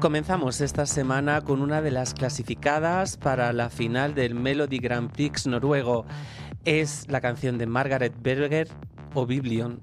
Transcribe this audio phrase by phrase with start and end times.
[0.00, 5.48] Comenzamos esta semana con una de las clasificadas para la final del Melody Grand Prix
[5.48, 6.06] noruego.
[6.64, 8.68] Es la canción de Margaret Berger,
[9.14, 9.80] Oblivion.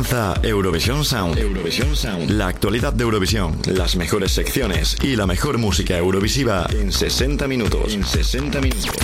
[0.00, 1.36] Comienza Eurovisión Sound.
[1.36, 2.30] Eurovisión Sound.
[2.30, 7.92] La actualidad de Eurovisión, las mejores secciones y la mejor música eurovisiva en 60 minutos.
[7.92, 8.94] En 60 minutos.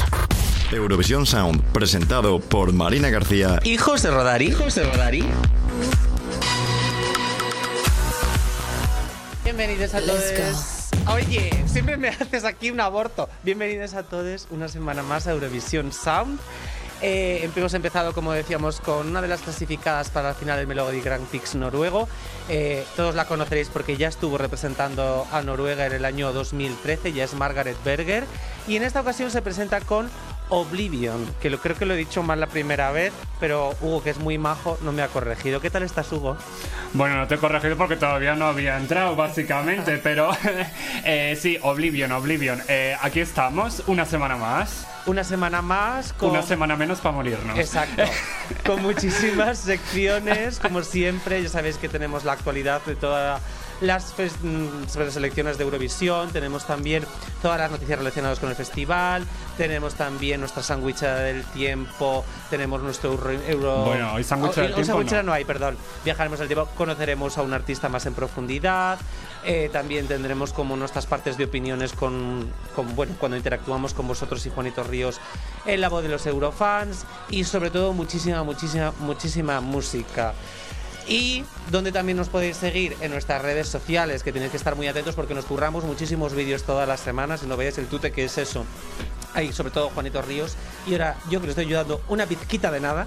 [0.72, 4.46] Eurovisión Sound, presentado por Marina García Hijos de Rodari.
[4.46, 5.24] Hijos de Rodari.
[9.44, 10.88] Bienvenidos a todos.
[11.12, 13.28] Oye, siempre me haces aquí un aborto.
[13.42, 16.40] Bienvenidos a todos una semana más a Eurovisión Sound.
[17.02, 21.00] Eh, hemos empezado, como decíamos, con una de las clasificadas para la final del Melody
[21.00, 22.08] Grand Prix noruego.
[22.48, 27.24] Eh, todos la conoceréis porque ya estuvo representando a Noruega en el año 2013, ya
[27.24, 28.24] es Margaret Berger.
[28.66, 30.08] Y en esta ocasión se presenta con
[30.48, 34.10] Oblivion, que lo, creo que lo he dicho mal la primera vez, pero Hugo, que
[34.10, 35.60] es muy majo, no me ha corregido.
[35.60, 36.36] ¿Qué tal estás, Hugo?
[36.92, 40.30] Bueno, no te he corregido porque todavía no había entrado, básicamente, pero
[41.04, 42.62] eh, sí, Oblivion, Oblivion.
[42.68, 44.86] Eh, aquí estamos, una semana más.
[45.06, 46.30] Una semana más con...
[46.30, 47.58] Una semana menos para morirnos.
[47.58, 48.02] Exacto.
[48.66, 51.42] con muchísimas secciones, como siempre.
[51.42, 53.40] Ya sabéis que tenemos la actualidad de todas
[53.80, 54.14] las
[54.88, 56.30] sobre las elecciones de Eurovisión.
[56.30, 57.04] Tenemos también
[57.42, 59.24] todas las noticias relacionadas con el festival.
[59.56, 62.24] Tenemos también nuestra sandwichera del tiempo.
[62.50, 63.84] Tenemos nuestro euro.
[63.84, 65.22] Bueno, hoy sandwichera del hoy tiempo no.
[65.22, 65.76] no hay, perdón.
[66.04, 66.68] Viajaremos al tiempo.
[66.76, 68.98] Conoceremos a un artista más en profundidad.
[69.44, 74.44] Eh, también tendremos como nuestras partes de opiniones con, con, bueno, cuando interactuamos con vosotros
[74.44, 75.20] y Juanito Ríos
[75.66, 80.34] en la voz de los Eurofans y sobre todo muchísima, muchísima, muchísima música.
[81.08, 84.88] Y donde también nos podéis seguir en nuestras redes sociales, que tenéis que estar muy
[84.88, 88.24] atentos porque nos curramos muchísimos vídeos todas las semanas y no veáis el tute que
[88.24, 88.64] es eso.
[89.34, 90.56] Ahí, sobre todo Juanito Ríos.
[90.86, 93.06] Y ahora yo que le estoy ayudando una pizquita de nada.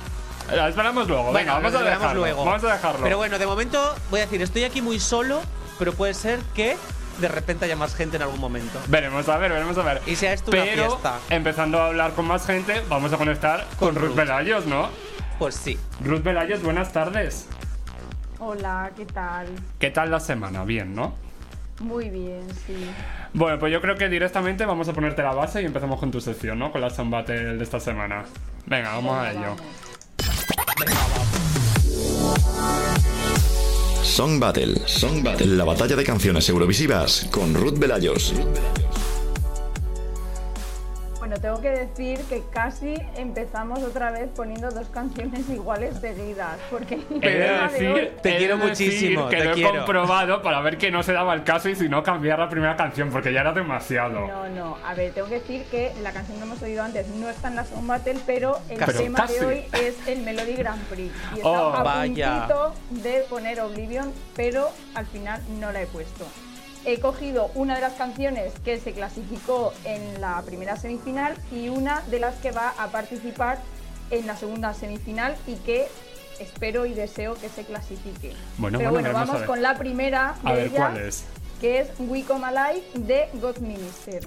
[0.52, 1.24] La esperamos luego.
[1.24, 2.20] Bueno, Venga, vamos a dejarlo.
[2.20, 2.44] luego.
[2.44, 3.00] Vamos a dejarlo.
[3.02, 5.40] Pero bueno, de momento voy a decir, estoy aquí muy solo,
[5.78, 6.76] pero puede ser que
[7.20, 8.80] de repente haya más gente en algún momento.
[8.88, 10.02] Veremos a ver, veremos a ver.
[10.06, 11.18] Y sea esto una Pero, fiesta.
[11.30, 14.14] empezando a hablar con más gente, vamos a conectar con, Con Ruth.
[14.16, 14.88] Velayos, ¿no?
[15.38, 15.78] Pues sí.
[16.02, 17.46] Ruth Velayos, buenas tardes.
[18.40, 19.46] Hola, ¿qué tal?
[19.78, 20.64] ¿Qué tal la semana?
[20.64, 21.14] Bien, ¿no?
[21.80, 22.88] Muy bien, sí.
[23.32, 26.20] Bueno, pues yo creo que directamente vamos a ponerte la base y empezamos con tu
[26.20, 26.70] sección, ¿no?
[26.70, 28.24] Con la Sound Battle de esta semana.
[28.66, 29.56] Venga, vamos a Venga, ello.
[29.56, 30.84] vamos.
[34.04, 34.74] Song Battle.
[34.84, 35.56] Song Battle.
[35.56, 38.34] La batalla de canciones eurovisivas con Ruth Velayos.
[41.34, 46.96] Bueno, tengo que decir que casi empezamos otra vez poniendo dos canciones iguales seguidas, porque
[46.96, 50.42] de tema de hoy- Te he quiero de decir muchísimo, que te lo he comprobado
[50.42, 53.10] para ver que no se daba el caso y si no cambiar la primera canción
[53.10, 54.28] porque ya era demasiado.
[54.28, 57.28] No, no, a ver, tengo que decir que la canción que hemos oído antes no
[57.28, 59.34] está en la Sound Battle, pero el tema Casi.
[59.40, 61.12] de hoy es el Melody Grand Prix.
[61.32, 62.46] Y está Oh, a vaya.
[62.46, 66.26] puntito de poner Oblivion, pero al final no la he puesto.
[66.86, 72.02] He cogido una de las canciones que se clasificó en la primera semifinal y una
[72.10, 73.58] de las que va a participar
[74.10, 75.88] en la segunda semifinal y que
[76.40, 78.34] espero y deseo que se clasifique.
[78.58, 79.46] Bueno, Pero bueno, a vamos ver.
[79.46, 81.24] con la primera A de ver, ellas, ¿cuál es?
[81.60, 84.20] que es We Come Alive de God Minister.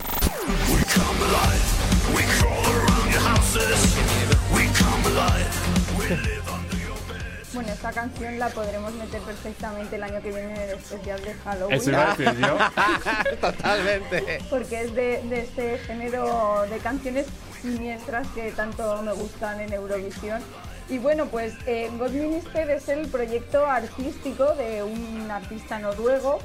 [7.58, 11.34] Bueno, esta canción la podremos meter perfectamente el año que viene en el especial de
[11.34, 11.76] Halloween.
[11.80, 12.58] Eso iba a decir yo.
[13.42, 14.44] Totalmente.
[14.48, 17.26] Porque es de, de este género de canciones
[17.60, 20.44] siniestras que tanto me gustan en Eurovisión.
[20.88, 26.38] Y bueno, pues eh, God Minister es el proyecto artístico de un artista noruego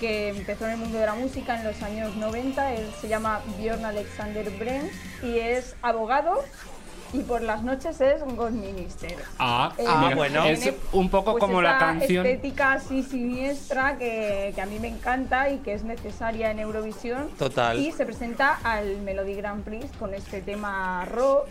[0.00, 2.74] que empezó en el mundo de la música en los años 90.
[2.74, 6.42] Él se llama Björn Alexander Brens y es abogado
[7.12, 9.16] y por las noches es God Minister.
[9.38, 10.44] Ah, Eh, Ah, bueno.
[10.44, 12.26] Es tiene, un poco pues, como la canción.
[12.26, 17.28] estética así siniestra que, que a mí me encanta y que es necesaria en Eurovisión.
[17.38, 17.78] Total.
[17.78, 21.46] Y se presenta al Melody Grand Prix con este tema rock.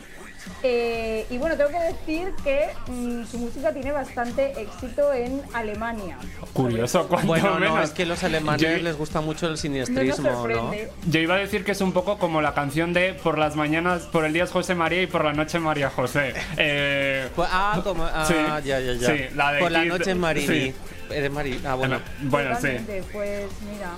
[0.63, 6.17] Eh, y bueno, tengo que decir que mm, su música tiene bastante éxito en Alemania.
[6.53, 7.83] Curioso, cuanto Bueno, no, menos.
[7.83, 10.35] es que a los alemanes Yo- les gusta mucho el No siniestrismo, ¿no?
[10.37, 10.91] sorprende.
[11.07, 14.03] Yo iba a decir que es un poco como la canción de Por las mañanas,
[14.03, 16.33] por el día es José María y por la noche María José.
[16.57, 18.33] Eh, Pues, ah, como, ah, Sí,
[18.65, 19.07] ya, ya, ya.
[19.07, 20.47] sí, la de Por la Kid- noche en Marini.
[20.47, 20.73] sí.
[21.09, 21.59] Eres Marini.
[21.65, 21.99] Ah, bueno.
[22.23, 22.61] bueno, sí.
[22.61, 23.91] Totalmente, Pues mira,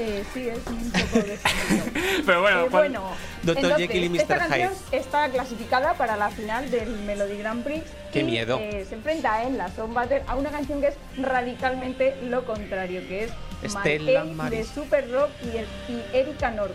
[0.00, 2.22] eh, sí, es un poco de ese estilo.
[2.26, 3.02] Pero bueno, Eh, bueno,
[3.42, 3.56] Dr.
[3.64, 4.38] entonces, Jekyll y esta Mr.
[4.48, 4.96] canción Hyde.
[4.98, 7.84] está clasificada para la final del Melody Grand Prix.
[8.12, 8.58] Qué y, miedo.
[8.60, 13.00] eh, se enfrenta en la Sound Battle a una canción que es radicalmente lo contrario,
[13.08, 13.30] que es
[13.76, 13.98] Age
[14.34, 14.58] Maris.
[14.58, 16.74] de Super Rock y, el- y Erika Norwood.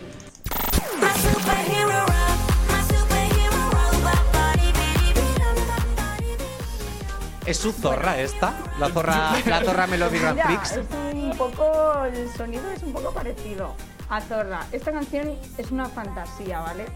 [7.46, 8.54] ¿Es su zorra esta?
[8.80, 10.72] La zorra, la zorra Melody Grand Prix.
[10.72, 13.74] es un poco, el sonido es un poco parecido
[14.08, 14.66] a Zorra.
[14.72, 16.86] Esta canción es una fantasía, ¿vale?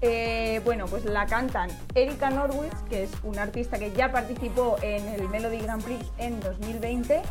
[0.00, 5.06] Eh, bueno, pues la cantan Erika Norwich, que es una artista que ya participó en
[5.08, 7.22] el Melody Grand Prix en 2020.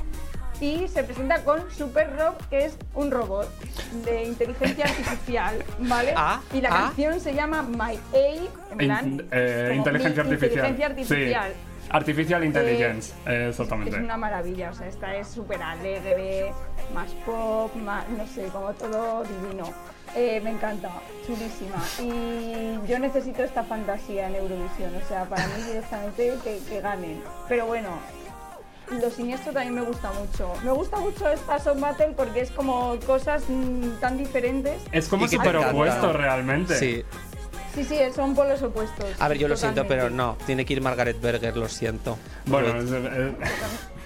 [0.61, 3.49] y se presenta con Super Rob, que es un robot
[4.05, 6.13] de inteligencia artificial, ¿vale?
[6.15, 6.77] Ah, y la ah.
[6.85, 10.69] canción se llama My AI, en plan, In- eh, inteligencia mi artificial.
[10.69, 11.51] Inteligencia artificial.
[11.51, 11.70] Sí.
[11.89, 13.97] Artificial Intelligence, eh, exactamente.
[13.97, 16.53] Es una maravilla, o sea, esta es súper alegre,
[16.93, 19.65] más pop, más, no sé, como todo divino.
[20.15, 20.89] Eh, me encanta,
[21.25, 21.77] chulísima.
[21.99, 27.23] Y yo necesito esta fantasía en Eurovisión, o sea, para mí directamente que, que ganen.
[27.47, 27.89] Pero bueno,
[28.99, 30.53] lo siniestro también me gusta mucho.
[30.63, 34.81] Me gusta mucho esta Song Battle porque es como cosas mm, tan diferentes.
[34.91, 36.75] Es como súper opuesto realmente.
[36.75, 37.03] Sí.
[37.73, 39.05] Sí, sí, son polos opuestos.
[39.19, 40.37] A ver, yo lo siento, pero no.
[40.45, 42.17] Tiene que ir Margaret Berger, lo siento.
[42.45, 43.35] Bueno, Ruth.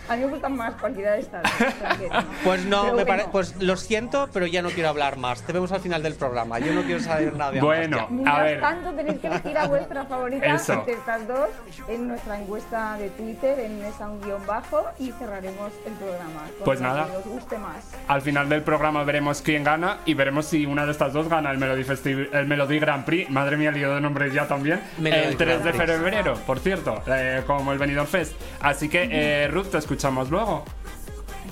[0.07, 2.23] A mí me gustan más de que no.
[2.43, 5.41] Pues no, me pare- pues lo siento, pero ya no quiero hablar más.
[5.41, 6.59] Te vemos al final del programa.
[6.59, 8.07] Yo no quiero saber nada de Bueno.
[8.09, 8.59] Mientras A ver.
[8.61, 10.73] tanto, tenéis que elegir a vuestra favorita Eso.
[10.73, 11.49] entre estas dos
[11.87, 16.41] en nuestra encuesta de Twitter, en esa un guion bajo, y cerraremos el programa.
[16.63, 17.07] Pues nada.
[17.09, 17.75] Que os guste más.
[18.07, 21.51] al final del programa veremos quién gana y veremos si una de estas dos gana
[21.51, 23.29] el Melody, Festi- el Melody Grand Prix.
[23.29, 24.79] Madre mía, lío de nombres ya también.
[24.99, 25.97] Melody el 3 de Grand Prix.
[25.97, 28.33] febrero, por cierto, eh, como el Benidorm Fest.
[28.61, 30.65] Así que, eh, Ruth, te escuchamos luego.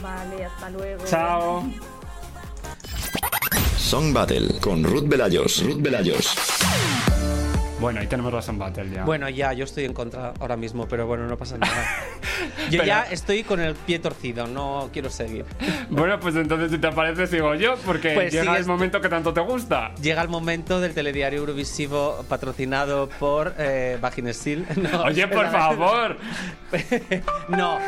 [0.01, 1.05] Vale, hasta luego.
[1.05, 1.63] Chao.
[3.77, 5.63] Song Battle con Ruth Velayos.
[5.63, 6.35] Ruth Velayos.
[7.79, 9.05] Bueno, ahí tenemos la Sun Battle ya.
[9.05, 11.73] Bueno, ya, yo estoy en contra ahora mismo, pero bueno, no pasa nada.
[12.69, 15.45] Yo Pero- ya estoy con el pie torcido, no quiero seguir.
[15.89, 19.33] Bueno, pues entonces si te parece sigo yo, porque Pues llega el momento que tanto
[19.33, 19.93] te gusta.
[20.01, 24.65] Llega el momento del telediario Eurovisivo patrocinado por eh, Vaginesil.
[24.77, 26.17] No, Oye, por favor.
[27.49, 27.79] no,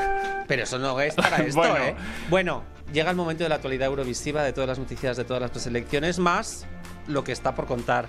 [0.48, 1.76] pero eso no es para esto, Bueno.
[1.78, 1.96] ¿eh?
[2.30, 5.52] Bueno, llega el momento de la actualidad eurovisiva, de todas las noticias de todas las
[5.52, 6.66] preselecciones, más
[7.08, 8.06] lo que está por contar.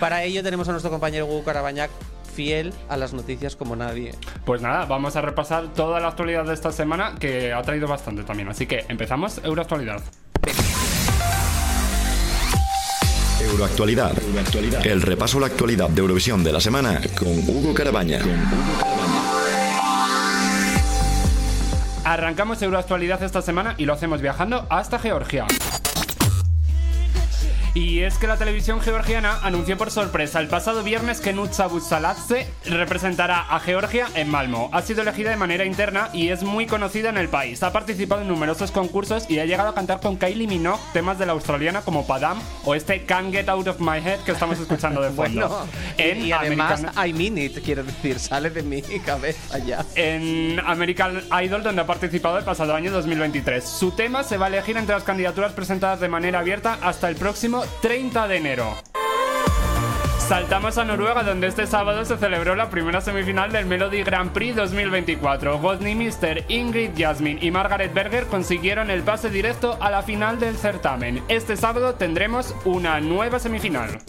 [0.00, 1.90] Para ello tenemos a nuestro compañero Hugo Carabañac,
[2.36, 4.14] fiel a las noticias como nadie.
[4.44, 8.22] Pues nada, vamos a repasar toda la actualidad de esta semana, que ha traído bastante
[8.22, 8.48] también.
[8.48, 10.02] Así que empezamos Euroactualidad.
[13.40, 14.12] Euroactualidad.
[14.84, 18.20] El repaso a la actualidad de Eurovisión de la semana con Hugo Carabaña.
[22.04, 25.46] Arrancamos Euroactualidad esta semana y lo hacemos viajando hasta Georgia.
[27.76, 32.46] Y es que la televisión georgiana anunció por sorpresa el pasado viernes que Nutsa Butsaladze
[32.64, 34.70] representará a Georgia en Malmo.
[34.72, 37.62] Ha sido elegida de manera interna y es muy conocida en el país.
[37.62, 41.26] Ha participado en numerosos concursos y ha llegado a cantar con Kylie Minogue temas de
[41.26, 45.02] la australiana como Padam o este Can't Get Out of My Head que estamos escuchando
[45.02, 45.46] de fondo.
[45.46, 45.66] Bueno,
[45.98, 49.84] en y además, American- I mean it, quiero decir, sale de mi cabeza ya.
[49.96, 53.62] en American Idol, donde ha participado el pasado año 2023.
[53.68, 57.16] Su tema se va a elegir entre las candidaturas presentadas de manera abierta hasta el
[57.16, 58.74] próximo 30 de enero.
[60.26, 64.56] Saltamos a Noruega, donde este sábado se celebró la primera semifinal del Melody Grand Prix
[64.56, 65.60] 2024.
[65.60, 70.56] Godney Mister, Ingrid Jasmine y Margaret Berger consiguieron el pase directo a la final del
[70.56, 71.22] certamen.
[71.28, 74.00] Este sábado tendremos una nueva semifinal.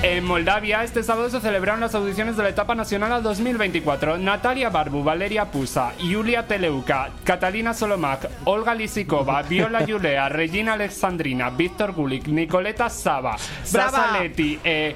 [0.00, 4.16] En Moldavia, este sábado se celebraron las audiciones de la etapa nacional a 2024.
[4.16, 11.94] Natalia Barbu, Valeria Pusa, Yulia Teleuca, Catalina Solomac, Olga Lisikova, Viola Yulea, Regina Alexandrina, Víctor
[11.94, 14.20] Gulik, Nicoleta Saba, Sasa ¡Brava!
[14.20, 14.94] Leti eh,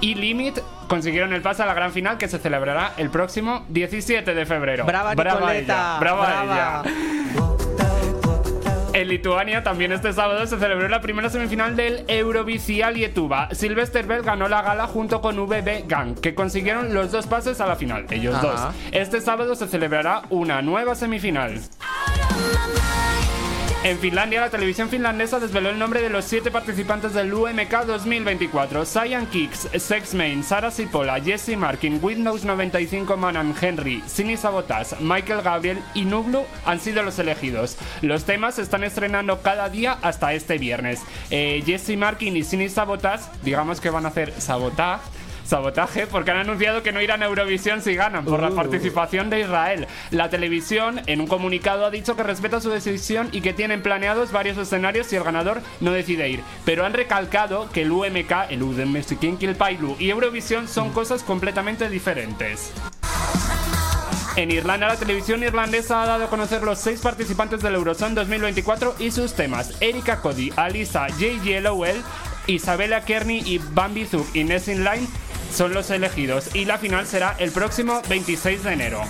[0.00, 4.32] y Limit consiguieron el pase a la gran final que se celebrará el próximo 17
[4.32, 4.84] de febrero.
[4.84, 6.82] Brava, Nicoleta, ella, brava, brava.
[6.84, 7.55] ella.
[8.96, 13.50] En Lituania también este sábado se celebró la primera semifinal del Eurovisial Lietuva.
[13.52, 17.66] Sylvester Bell ganó la gala junto con VB Gang, que consiguieron los dos pases a
[17.66, 18.46] la final, ellos Ajá.
[18.46, 18.60] dos.
[18.92, 21.60] Este sábado se celebrará una nueva semifinal.
[23.84, 28.84] En Finlandia, la televisión finlandesa desveló el nombre de los siete participantes del UMK 2024.
[28.84, 35.42] Cyan Kicks, Sex Main, Sara Sipola, Jesse Markin, Windows 95 Manan Henry, Sini Sabotas, Michael
[35.42, 37.76] Gabriel y Nublu han sido los elegidos.
[38.02, 41.02] Los temas se están estrenando cada día hasta este viernes.
[41.30, 45.04] Eh, Jesse Markin y Sini Sabotas, digamos que van a hacer sabotaje.
[45.46, 48.56] Sabotaje, porque han anunciado que no irán a Eurovisión si ganan por la Uh.
[48.56, 49.86] participación de Israel.
[50.10, 54.32] La televisión, en un comunicado, ha dicho que respeta su decisión y que tienen planeados
[54.32, 56.42] varios escenarios si el ganador no decide ir.
[56.64, 62.72] Pero han recalcado que el UMK, el Udemesikin Kilpailu y Eurovisión son cosas completamente diferentes.
[64.34, 68.96] En Irlanda, la televisión irlandesa ha dado a conocer los seis participantes del Eurosong 2024
[68.98, 69.80] y sus temas.
[69.80, 71.60] Erika Cody, Alisa, J.
[71.62, 72.02] Lowell,
[72.46, 75.06] Isabella Kearney y Bambi Zug y Line
[75.56, 79.00] son los elegidos y la final será el próximo 26 de enero.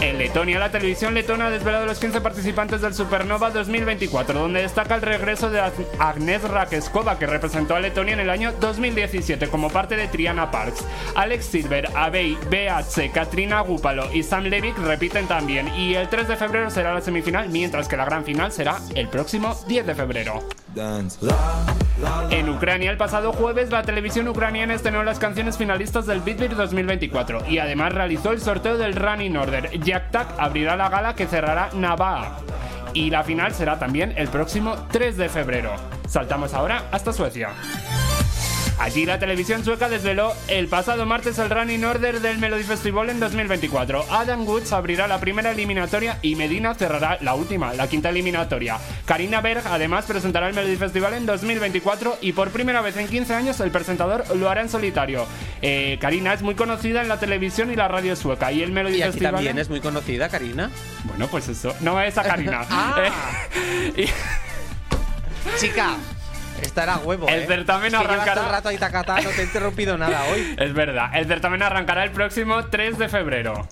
[0.00, 4.96] En Letonia, la televisión letona ha desvelado los 15 participantes del Supernova 2024, donde destaca
[4.96, 9.70] el regreso de Ag- Agnes Rakeskova, que representó a Letonia en el año 2017 como
[9.70, 10.84] parte de Triana Parks.
[11.14, 15.68] Alex Silver, Abey, BH, Katrina Gupalo y Sam Levick repiten también.
[15.76, 19.06] Y el 3 de febrero será la semifinal, mientras que la gran final será el
[19.08, 20.42] próximo 10 de febrero.
[22.30, 27.48] En Ucrania, el pasado jueves, la televisión ucraniana estrenó las canciones finalistas del Beatbeat 2024
[27.48, 29.78] y además realizó el sorteo del Running Order.
[29.80, 32.38] Jack abrirá la gala que cerrará Navaa.
[32.94, 35.72] Y la final será también el próximo 3 de febrero.
[36.08, 37.50] Saltamos ahora hasta Suecia.
[38.82, 43.20] Allí la televisión sueca desveló el pasado martes el running order del Melody Festival en
[43.20, 44.06] 2024.
[44.10, 48.78] Adam Woods abrirá la primera eliminatoria y Medina cerrará la última, la quinta eliminatoria.
[49.04, 53.32] Karina Berg además presentará el Melody Festival en 2024 y por primera vez en 15
[53.34, 55.26] años el presentador lo hará en solitario.
[55.62, 58.96] Eh, Karina es muy conocida en la televisión y la radio sueca y el Melody
[58.96, 59.34] Y aquí Festival...
[59.34, 60.70] también es muy conocida, Karina.
[61.04, 61.72] Bueno, pues eso.
[61.78, 62.62] No es a Karina.
[62.68, 62.96] Ah.
[63.96, 65.96] Eh, y- Chica,
[66.62, 67.28] esta era huevo.
[67.28, 67.46] El ¿eh?
[67.46, 70.54] certamen es que arrancará- todo el rato ahí tacatá, no te he interrumpido nada hoy.
[70.58, 73.68] Es verdad, el certamen arrancará el próximo 3 de febrero.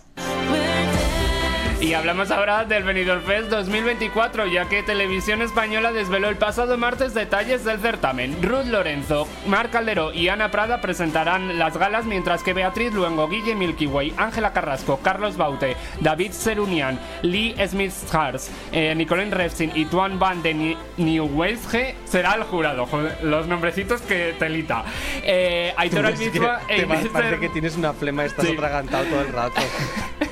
[1.80, 7.14] Y hablamos ahora del Benidorm Fest 2024, ya que Televisión Española desveló el pasado martes
[7.14, 8.36] detalles del certamen.
[8.42, 13.54] Ruth Lorenzo, Marc Calderó y Ana Prada presentarán las galas, mientras que Beatriz Luengo, Guille
[13.54, 19.86] Milky Way, Ángela Carrasco, Carlos Baute, David Serunian, Lee Smith Hars, eh, Nicolén Refsin y
[19.86, 22.84] Tuan Van de Nieuwelsge será el jurado.
[22.86, 24.84] Joder, los nombrecitos que telita.
[25.22, 28.52] Eh, Aitor Albizua e parece que tienes una flema y estás Sí.
[28.52, 29.60] atragantado todo el rato.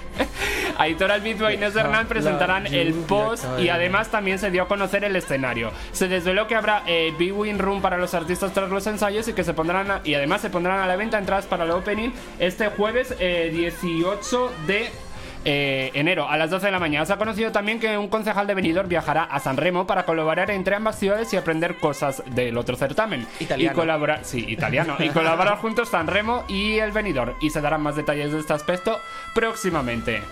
[0.78, 4.68] Aitor Albizua e Inés Hernán presentarán La el post y además también se dio a
[4.68, 5.73] conocer el escenario.
[5.92, 9.44] Se desveló que habrá eh, Win Room para los artistas tras los ensayos y que
[9.44, 12.68] se pondrán a- y además se pondrán a la venta entradas para el opening este
[12.68, 14.88] jueves eh, 18 de
[15.44, 17.06] eh, enero a las 12 de la mañana.
[17.06, 20.50] Se ha conocido también que un concejal de Benidorm viajará a San Remo para colaborar
[20.50, 23.26] entre ambas ciudades y aprender cosas del otro certamen.
[23.40, 23.73] Italiano.
[23.73, 24.97] Y colaborar, sí, italiano.
[24.99, 27.35] y colaborar juntos San Remo y el Benidorm.
[27.40, 29.00] Y se darán más detalles de este aspecto
[29.32, 30.23] próximamente.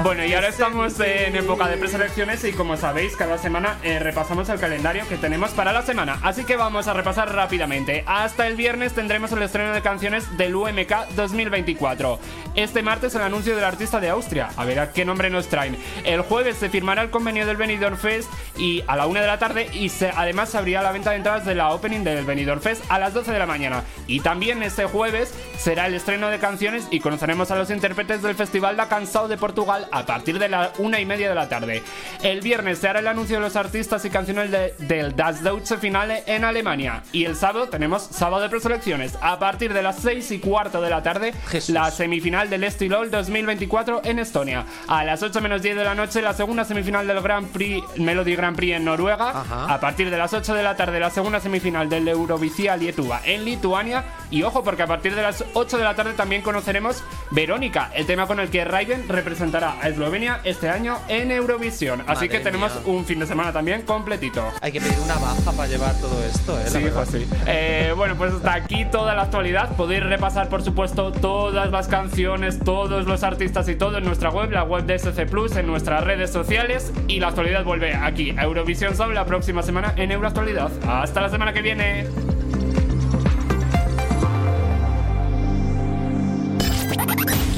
[0.00, 4.48] Bueno, y ahora estamos en época de preselecciones y como sabéis, cada semana eh, repasamos
[4.48, 6.20] el calendario que tenemos para la semana.
[6.22, 8.04] Así que vamos a repasar rápidamente.
[8.06, 12.20] Hasta el viernes tendremos el estreno de canciones del UMK 2024.
[12.54, 14.50] Este martes el anuncio del artista de Austria.
[14.56, 15.76] A ver a qué nombre nos traen.
[16.04, 19.40] El jueves se firmará el convenio del Benidorm Fest y a la una de la
[19.40, 22.60] tarde y se, además se abrirá la venta de entradas de la opening del Benidorm
[22.60, 23.82] Fest a las 12 de la mañana.
[24.06, 28.36] Y también este jueves será el estreno de canciones y conoceremos a los intérpretes del
[28.36, 31.82] Festival da Cansao de Portugal a partir de la una y media de la tarde.
[32.22, 35.76] El viernes se hará el anuncio de los artistas y canciones de- del Das Deutsche
[35.78, 37.02] Finale en Alemania.
[37.12, 39.16] Y el sábado tenemos sábado de preselecciones.
[39.20, 41.74] A partir de las 6 y cuarto de la tarde, Jesús.
[41.74, 44.64] la semifinal del Estilol 2024 en Estonia.
[44.86, 48.34] A las 8 menos 10 de la noche, la segunda semifinal del Grand Prix, Melody
[48.36, 49.30] Grand Prix en Noruega.
[49.30, 49.72] Ajá.
[49.72, 53.44] A partir de las 8 de la tarde, la segunda semifinal del Eurovisia Lietuva en
[53.44, 54.04] Lituania.
[54.30, 58.06] Y ojo, porque a partir de las 8 de la tarde también conoceremos Verónica, el
[58.06, 62.00] tema con el que Raven representará a Eslovenia este año en Eurovisión.
[62.02, 62.82] Así Madre que tenemos mía.
[62.86, 64.44] un fin de semana también completito.
[64.60, 66.64] Hay que pedir una baja para llevar todo esto, ¿eh?
[66.68, 67.28] Sí, hijo, sí.
[67.46, 69.74] Eh, bueno, pues hasta aquí toda la actualidad.
[69.76, 74.50] Podéis repasar, por supuesto, todas las canciones, todos los artistas y todo en nuestra web,
[74.50, 76.92] la web de SC Plus, en nuestras redes sociales.
[77.06, 80.70] Y la actualidad vuelve aquí a Eurovisión Sound la próxima semana en Euroactualidad.
[80.86, 82.06] Hasta la semana que viene.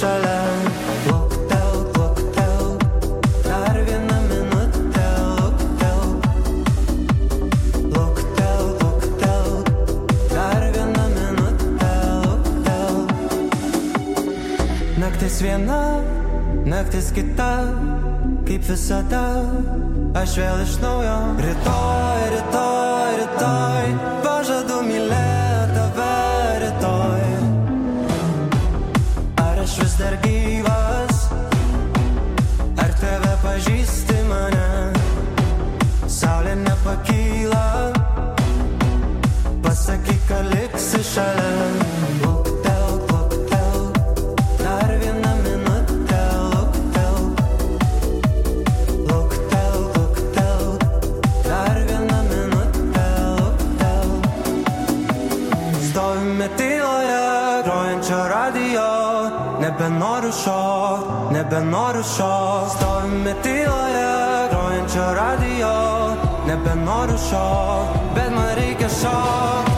[0.00, 0.40] šalia.
[1.08, 2.64] Luktel, luktel,
[3.44, 5.06] dar vieną minutę,
[5.38, 6.00] luktel.
[7.94, 9.48] Luktel, luktel,
[10.34, 11.92] dar vieną minutę,
[12.24, 12.94] luktel.
[14.98, 15.82] Naktis viena,
[16.64, 17.50] naktis kita,
[18.46, 19.24] kaip visada,
[20.14, 21.18] aš vėl iš naujo.
[21.42, 25.37] Rytoj, rytoj, rytoj, pažadu mylėti
[59.88, 62.68] nebenoriu šok, nebenoriu šok.
[62.76, 65.72] Stovime tyloje, grojančio radio,
[66.46, 69.77] nebenoriu šok, bet man reikia šok.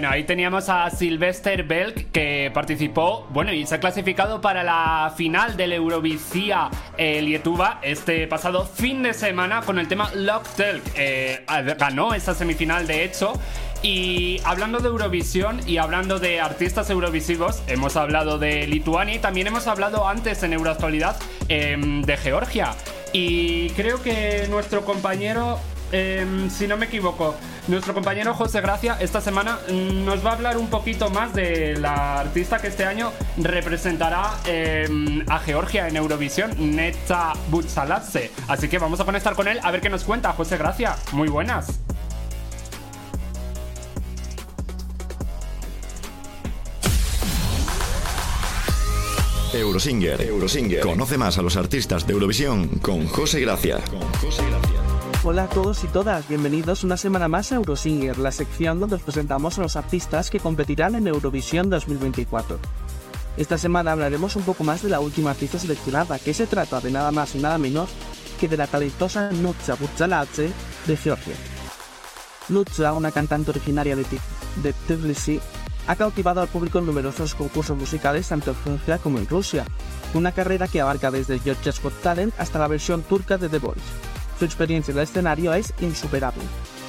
[0.00, 5.12] Bueno, ahí teníamos a Sylvester Belk que participó, bueno, y se ha clasificado para la
[5.14, 10.80] final del Eurovisia eh, Lietuva este pasado fin de semana con el tema Locktel.
[10.96, 11.44] Eh,
[11.78, 13.34] ganó esa semifinal, de hecho.
[13.82, 19.48] Y hablando de Eurovisión y hablando de artistas eurovisivos, hemos hablado de Lituania y también
[19.48, 22.74] hemos hablado antes en Euroactualidad em, de Georgia.
[23.12, 25.58] Y creo que nuestro compañero
[25.92, 27.34] Em, si no me equivoco,
[27.68, 32.20] nuestro compañero José Gracia esta semana nos va a hablar un poquito más de la
[32.20, 38.30] artista que este año representará em, a Georgia en Eurovisión, Neta Butsaladze.
[38.48, 40.32] Así que vamos a conectar con él a ver qué nos cuenta.
[40.32, 41.80] José Gracia, muy buenas.
[49.52, 50.20] Eurosinger.
[50.22, 50.80] Eurosinger.
[50.80, 52.68] Conoce más a los artistas de Eurovisión.
[52.78, 53.80] Con José Gracia.
[55.22, 59.02] Hola a todos y todas, bienvenidos una semana más a Eurosinger, la sección donde os
[59.02, 62.58] presentamos a los artistas que competirán en Eurovisión 2024.
[63.36, 66.90] Esta semana hablaremos un poco más de la última artista seleccionada, que se trata de
[66.90, 67.90] nada más y nada menos
[68.40, 70.50] que de la talentosa Nutsa Butsaladze
[70.86, 71.34] de Georgia.
[72.48, 75.38] Nutsa, una cantante originaria de, Tbilisi,
[75.86, 79.66] ha cautivado al público en numerosos concursos musicales tanto en Georgia como en Rusia,
[80.14, 84.09] una carrera que abarca desde Georgia's Got Talent hasta la versión turca de The Voice.
[84.40, 86.42] Su experiencia en el escenario es insuperable.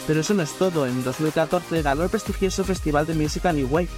[0.08, 3.90] Pero eso no es todo, en 2014 ganó el prestigioso Festival de Música New Wave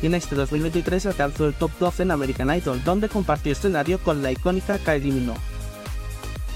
[0.00, 4.22] y en este 2023 alcanzó el top 12 en American Idol, donde compartió escenario con
[4.22, 5.38] la icónica Kylie Minogue.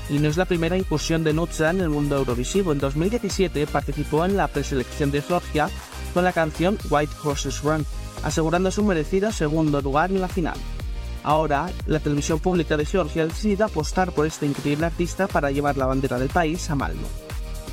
[0.08, 2.72] Y no es la primera incursión de Nutsa en el mundo eurovisivo.
[2.72, 5.68] En 2017 participó en la preselección de Georgia
[6.14, 7.84] con la canción White Horses Run,
[8.24, 10.56] asegurando su merecido segundo lugar en la final.
[11.26, 15.86] Ahora, la televisión pública de Georgia ha apostar por este increíble artista para llevar la
[15.86, 17.08] bandera del país a Malmo.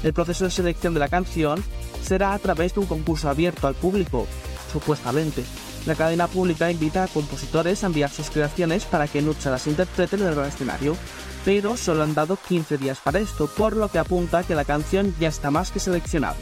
[0.03, 1.63] El proceso de selección de la canción
[2.01, 4.25] será a través de un concurso abierto al público,
[4.71, 5.43] supuestamente.
[5.85, 10.15] La cadena pública invita a compositores a enviar sus creaciones para que Nutsa las interprete
[10.15, 10.97] en el escenario,
[11.45, 15.13] pero solo han dado 15 días para esto, por lo que apunta que la canción
[15.19, 16.37] ya está más que seleccionada.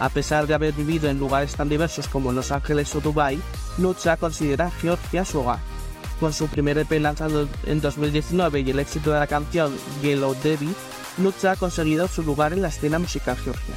[0.00, 3.38] A pesar de haber vivido en lugares tan diversos como Los Ángeles o Dubai,
[3.78, 5.60] Nutsa considera Georgia su hogar.
[6.22, 10.72] Con su primer EP lanzado en 2019 y el éxito de la canción Yellow Debbie,
[11.18, 13.74] Nutsa ha conseguido su lugar en la escena musical georgia.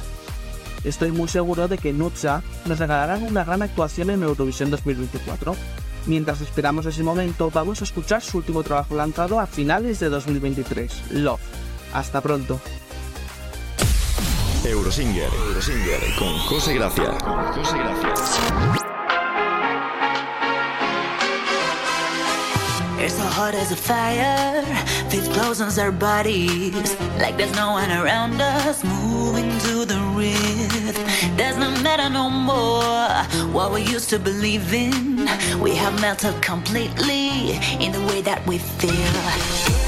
[0.84, 5.56] Estoy muy seguro de que Nutsa nos regalará una gran actuación en Eurovisión 2024.
[6.06, 11.10] Mientras esperamos ese momento, vamos a escuchar su último trabajo lanzado a finales de 2023,
[11.14, 11.40] Love.
[11.94, 12.60] Hasta pronto.
[14.64, 15.30] Eurosinger.
[15.48, 17.18] Eurosinger con José Gracia.
[17.18, 18.85] Con José Gracia.
[22.98, 24.64] It's so hot as a fire,
[25.10, 31.36] feet close on our bodies, like there's no one around us, moving to the rhythm.
[31.36, 35.28] Does not matter no more what we used to believe in.
[35.60, 37.52] We have melted completely
[37.84, 39.85] in the way that we feel.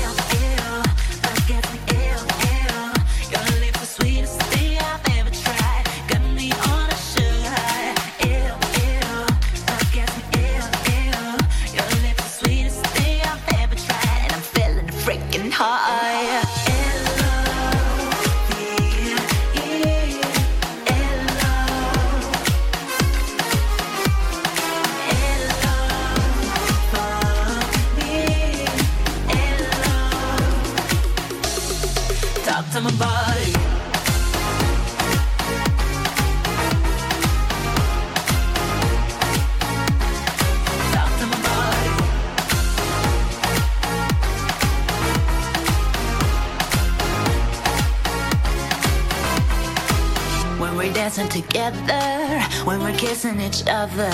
[53.28, 54.10] Kissing each other.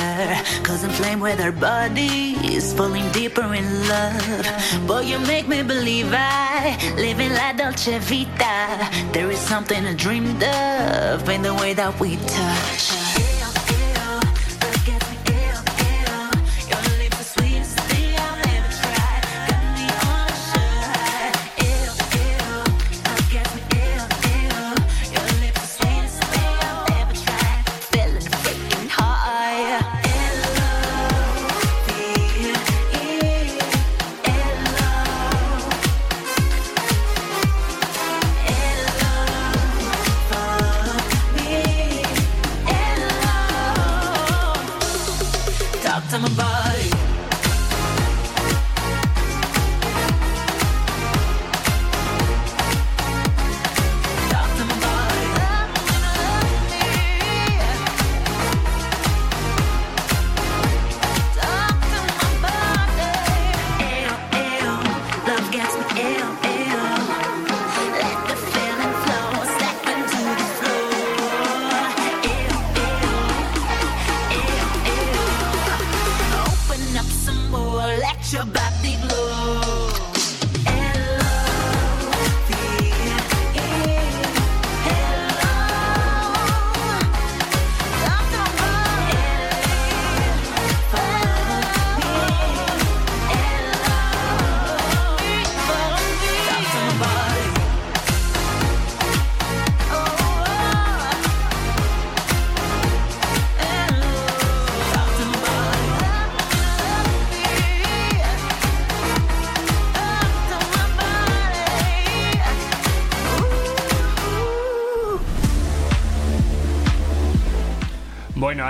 [0.63, 4.87] Cause inflamed with our bodies, falling deeper in love.
[4.87, 8.89] Boy, you make me believe I living la dolce vita.
[9.13, 12.94] There is something I dreamed of in the way that we touch.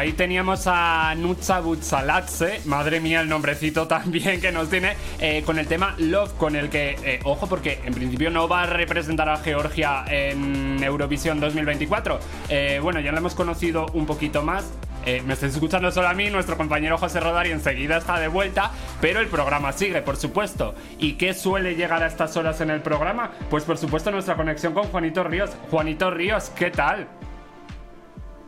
[0.05, 5.59] Ahí teníamos a Nutsa Butsalatse, madre mía el nombrecito también que nos tiene, eh, con
[5.59, 9.31] el tema Love, con el que, eh, ojo, porque en principio no va a representar
[9.31, 12.21] a Georgia en Eurovisión 2024.
[12.51, 14.71] Eh, bueno, ya lo hemos conocido un poquito más.
[15.07, 18.71] Me estáis escuchando solo a mí, nuestro compañero José Rodari enseguida está de vuelta,
[19.03, 20.75] pero el programa sigue, por supuesto.
[20.99, 23.31] ¿Y qué suele llegar a estas horas en el programa?
[23.51, 25.51] Pues por supuesto nuestra conexión con Juanito Ríos.
[25.71, 27.07] Juanito Ríos, ¿qué tal?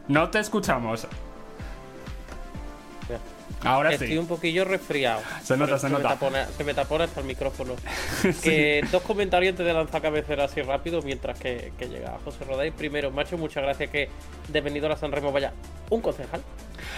[0.08, 1.06] No te escuchamos.
[3.64, 4.18] Ahora Estoy sí.
[4.18, 5.20] un poquillo resfriado.
[5.42, 6.10] Se nota, se me nota.
[6.18, 7.74] tapona- se me tapona hasta el micrófono.
[8.42, 12.72] Que dos comentarios antes de lanzar cabecera así rápido mientras que, que llega José Rodáis.
[12.74, 14.08] Primero, macho, muchas gracias que
[14.48, 15.52] de venido a San Remo vaya
[15.90, 16.42] un concejal.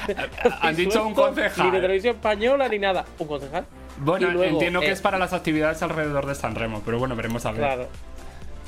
[0.60, 1.66] Han dicho un concejal.
[1.66, 3.04] Ni de televisión española ni nada.
[3.18, 3.64] Un concejal.
[3.98, 7.16] Bueno, luego, entiendo que eh, es para las actividades alrededor de San Remo, pero bueno,
[7.16, 7.60] veremos a ver.
[7.60, 7.88] Claro.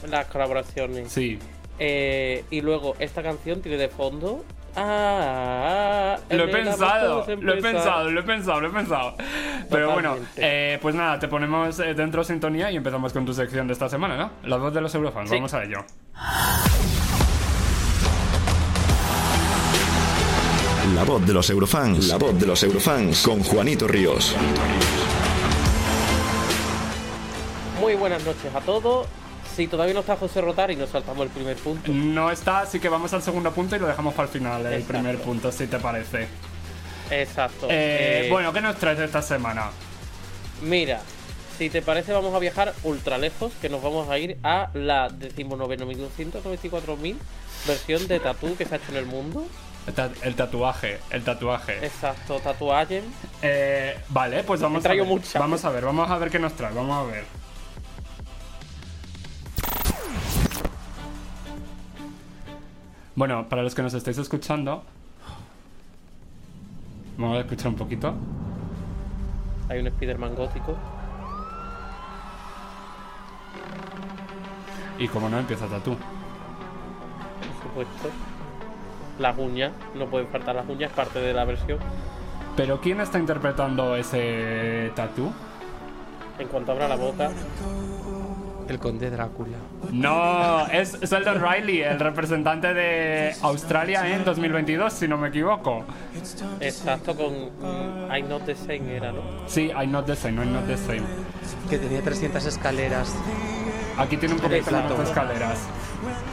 [0.08, 1.12] Las colaboraciones.
[1.12, 1.38] Sí.
[1.82, 4.44] Eh, y luego, esta canción tiene de fondo.
[4.76, 9.14] Ah, Lo he pensado, lo he pensado, lo he pensado, lo he pensado.
[9.68, 13.66] Pero bueno, eh, pues nada, te ponemos eh, dentro sintonía y empezamos con tu sección
[13.66, 14.30] de esta semana, ¿no?
[14.44, 15.36] La voz de los eurofans, Sí.
[15.36, 15.78] vamos a ello.
[20.94, 22.08] La voz de los eurofans.
[22.08, 24.36] La voz de los eurofans con Juanito Ríos.
[27.80, 29.06] Muy buenas noches a todos.
[29.56, 31.90] Si todavía no está José Rotar y nos saltamos el primer punto.
[31.92, 34.72] No está, así que vamos al segundo punto y lo dejamos para el final, el
[34.74, 34.92] Exacto.
[34.92, 36.28] primer punto, si te parece.
[37.10, 37.66] Exacto.
[37.68, 39.70] Eh, Eh, bueno, ¿qué nos traes esta semana?
[40.62, 41.00] Mira,
[41.58, 45.08] si te parece, vamos a viajar ultra lejos, que nos vamos a ir a la
[45.10, 47.16] 19.294.000
[47.66, 49.44] versión de tatú que se ha hecho en el mundo.
[49.86, 51.84] El, ta- el tatuaje, el tatuaje.
[51.84, 53.02] Exacto, tatuaje.
[53.42, 55.04] Eh, vale, pues vamos a ver.
[55.04, 55.34] muchas.
[55.40, 57.24] Vamos a ver, vamos a ver qué nos trae, vamos a ver.
[63.16, 64.82] Bueno, para los que nos estáis escuchando,
[67.18, 68.14] vamos a escuchar un poquito.
[69.68, 70.76] Hay un Spider-Man gótico.
[74.98, 75.96] Y como no, empieza tatú.
[75.96, 78.10] por supuesto.
[79.18, 81.78] Las uñas, no pueden faltar las uñas, parte de la versión.
[82.56, 85.32] Pero ¿quién está interpretando ese tatú?
[86.38, 87.30] En cuanto abra la boca,
[88.70, 89.58] El conde Drácula.
[89.90, 95.84] No, es Sheldon Riley, el representante de Australia en 2022, si no me equivoco.
[96.60, 97.34] exacto, con
[98.16, 99.22] I Not the Same era, ¿no?
[99.48, 101.02] Sí, I'm not the same, no I'm not the same.
[101.68, 103.12] Que tenía 300 escaleras.
[103.98, 104.90] Aquí tiene un poquito Exacto.
[104.90, 105.58] más de escaleras.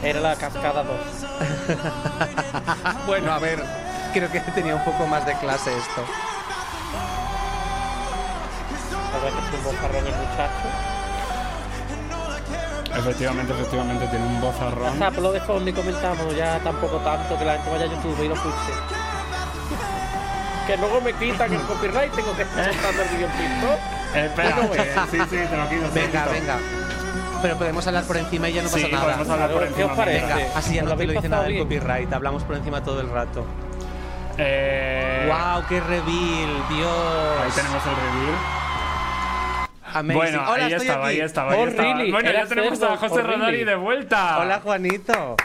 [0.04, 0.96] Era la cascada 2.
[3.08, 3.58] Bueno, a ver,
[4.12, 6.04] creo que tenía un poco más de clase esto.
[9.24, 10.97] Verdad que es un bocarrón el muchacho.
[12.98, 14.92] Efectivamente, efectivamente, tiene un bozarrón.
[14.92, 17.88] está, pues lo de fondo y comentamos, ya tampoco tanto que la gente vaya a
[17.88, 18.72] YouTube y lo escuche.
[20.66, 23.78] Que luego me quitan el copyright, tengo que estar montando el vídeo en TikTok.
[24.14, 25.80] Eh, espera, No, que- sí, sí, te lo quito.
[25.88, 26.32] te lo Venga, quito.
[26.32, 26.58] venga.
[27.40, 29.04] Pero podemos hablar por encima y ya no Sí, pasa nada.
[29.04, 30.04] podemos hablar por Claro, ¿qué os encima.
[30.04, 30.34] parece?
[30.34, 32.12] Venga, así ya ¿Os no te lo habéis dice nada del copyright.
[32.12, 33.44] Hablamos por encima todo el rato.
[34.38, 35.62] Eh, ¡Wow!
[35.68, 36.68] ¡Qué reveal!
[36.68, 36.90] ¡Dios!
[37.44, 38.57] Ahí tenemos el reveal.
[39.94, 40.14] Amazing.
[40.14, 41.14] Bueno, Hola, ahí estoy estaba, aquí.
[41.16, 41.94] ahí estaba, ahí Oh, estaba.
[41.94, 42.10] really?
[42.12, 43.34] Bueno, ya tenemos cerdo, a José oh, really?
[43.36, 44.38] Rodari de vuelta.
[44.40, 45.36] Hola, Juanito.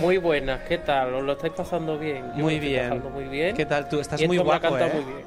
[0.00, 1.14] Muy buenas, ¿qué tal?
[1.14, 2.24] ¿Os lo estáis pasando bien?
[2.36, 2.88] Yo Muy bien.
[2.90, 3.56] pasando muy bien.
[3.56, 3.98] ¿Qué tal tú?
[3.98, 4.90] Estás Y muy me ha guapo, ¿eh?
[4.92, 5.24] muy bien.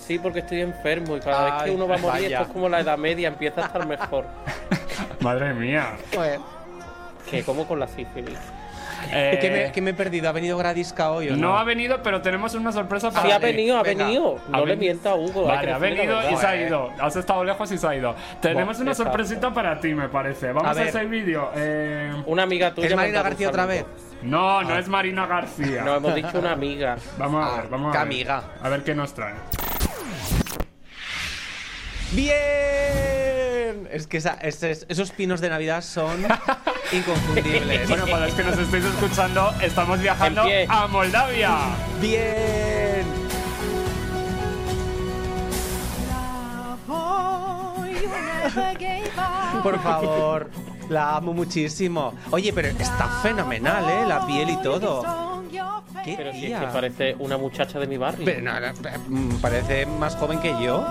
[0.00, 2.36] Sí, porque estoy enfermo y cada vez que uno va a morir, vaya.
[2.40, 4.26] esto es como la edad media, empieza a estar mejor.
[5.20, 5.92] Madre mía.
[6.14, 6.40] Joder.
[7.30, 8.36] que como con la sífilis.
[9.10, 10.28] Eh, ¿Qué, me, qué me he perdido?
[10.28, 11.48] ¿Ha venido Gradisca hoy o no?
[11.48, 13.46] no ha venido, pero tenemos una sorpresa para Sí, ha ti.
[13.46, 14.04] venido, ha venga.
[14.06, 14.38] venido.
[14.52, 15.44] Ha No le mienta a Hugo.
[15.44, 16.90] Vale, que ha venido y se ha ido.
[17.00, 18.14] Has estado lejos y se ha ido.
[18.40, 19.10] Tenemos una exacto.
[19.12, 20.48] sorpresita para ti, me parece.
[20.52, 20.88] Vamos A a, ver.
[20.88, 21.50] ese vídeo.
[21.56, 22.88] Eh, Una amiga tuya.
[22.88, 23.84] ¿Es Marina García otra vez?
[24.22, 25.82] No, no es Marina García.
[25.82, 26.96] No, hemos dicho una amiga.
[27.18, 28.06] Vamos a Ah, ver, vamos a ver.
[28.06, 28.42] amiga.
[28.62, 29.34] A ver qué nos trae.
[32.12, 33.88] ¡Bien!
[33.90, 36.24] Es que esa- esos pinos de Navidad son
[36.94, 37.88] inconfundibles.
[37.88, 41.50] Bueno, para los que nos estéis escuchando, estamos viajando a Moldavia.
[42.00, 43.04] ¡Bien!
[49.62, 50.50] Por favor,
[50.88, 52.12] la amo muchísimo.
[52.30, 54.04] Oye, pero está fenomenal, ¿eh?
[54.06, 55.02] La piel y todo.
[56.04, 58.24] ¿Qué Pero si es que parece una muchacha de mi barrio.
[58.26, 58.74] Pero nada,
[59.08, 60.84] mm, parece más joven que yo.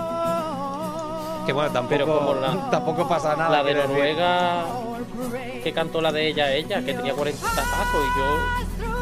[1.46, 3.50] Que bueno, tampoco, Pero como la- tampoco pasa nada.
[3.50, 4.16] la de decir.
[5.62, 8.94] Que cantó la de ella, ella, que tenía 40 tacos y yo.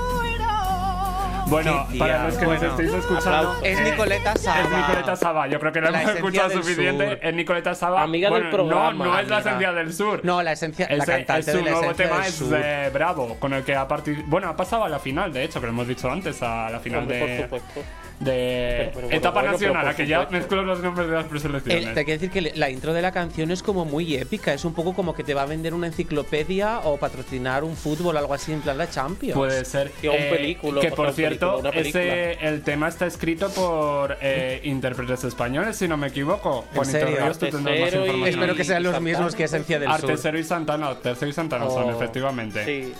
[1.46, 3.56] Bueno, para los que Bueno, nos estéis escuchando.
[3.62, 4.60] Es eh, Nicoleta Saba.
[4.62, 5.46] Es Nicoleta Saba.
[5.48, 7.08] Yo creo que la, La hemos escuchado del suficiente.
[7.10, 7.18] sur.
[7.20, 8.02] Es Nicoleta Saba.
[8.02, 9.50] Amiga del Bueno, programa, No, no es la amiga.
[9.50, 10.20] esencia del sur.
[10.22, 12.90] No, la esencia, la Ese cantante es su de la nuevo tema del es eh,
[12.94, 14.30] Bravo, con el que ha participado.
[14.30, 16.80] Bueno, ha pasado a la final, de hecho, que lo hemos dicho antes, a la
[16.80, 17.80] final Hombre, de, por supuesto.
[18.24, 21.86] De Pero- pero etapa nacional, a que ya mezclo los nombres de las preselecciones.
[21.88, 24.52] El- te quiero decir que la intro de la canción es como muy épica.
[24.54, 28.16] Es un poco como que te va a vender una enciclopedia o patrocinar un fútbol,
[28.16, 29.34] algo así en plan la Champions.
[29.36, 29.90] Puede ser.
[30.08, 35.24] O un película, Que por cierto, película, ese, el tema está escrito por eh, intérpretes
[35.24, 36.64] españoles, si no me equivoco.
[36.70, 37.16] ¿En Juanito serio?
[37.24, 38.40] Ríos, tú tendrás más Artesero y- información.
[38.40, 39.10] Espero que sean los Santana.
[39.18, 40.10] mismos que Esencia del Sur.
[40.10, 42.64] Artesero y Santana, Artesero y Santana son, Oh, efectivamente.
[42.64, 42.92] Sí.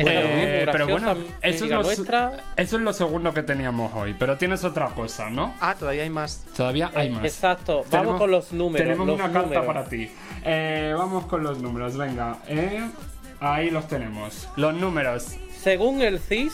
[0.00, 4.14] Eh, pero bueno, eso es, lo, eso es lo segundo que teníamos hoy.
[4.18, 5.54] Pero tienes otra cosa, ¿no?
[5.60, 6.44] Ah, todavía hay más.
[6.56, 7.24] Todavía hay más.
[7.24, 7.78] Exacto.
[7.78, 8.84] Vamos Tenemos- con los números.
[8.86, 9.66] Tenemos los una carta números.
[9.66, 10.10] para ti.
[10.44, 12.38] Eh, vamos con los números, venga.
[12.46, 12.88] Eh,
[13.40, 14.48] ahí los tenemos.
[14.56, 15.34] Los números.
[15.60, 16.52] Según el CIS,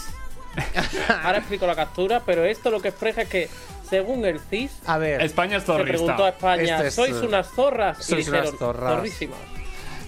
[1.22, 3.48] ahora explico la captura, pero esto lo que expresa es que,
[3.90, 6.28] según el CIS, A ver, España es se preguntó a zorrista.
[6.28, 8.00] España, Este es, ¿sois eh, unas zorras?
[8.00, 8.94] Y sois unas dijeron, zorras.
[8.94, 9.38] zorrísimas.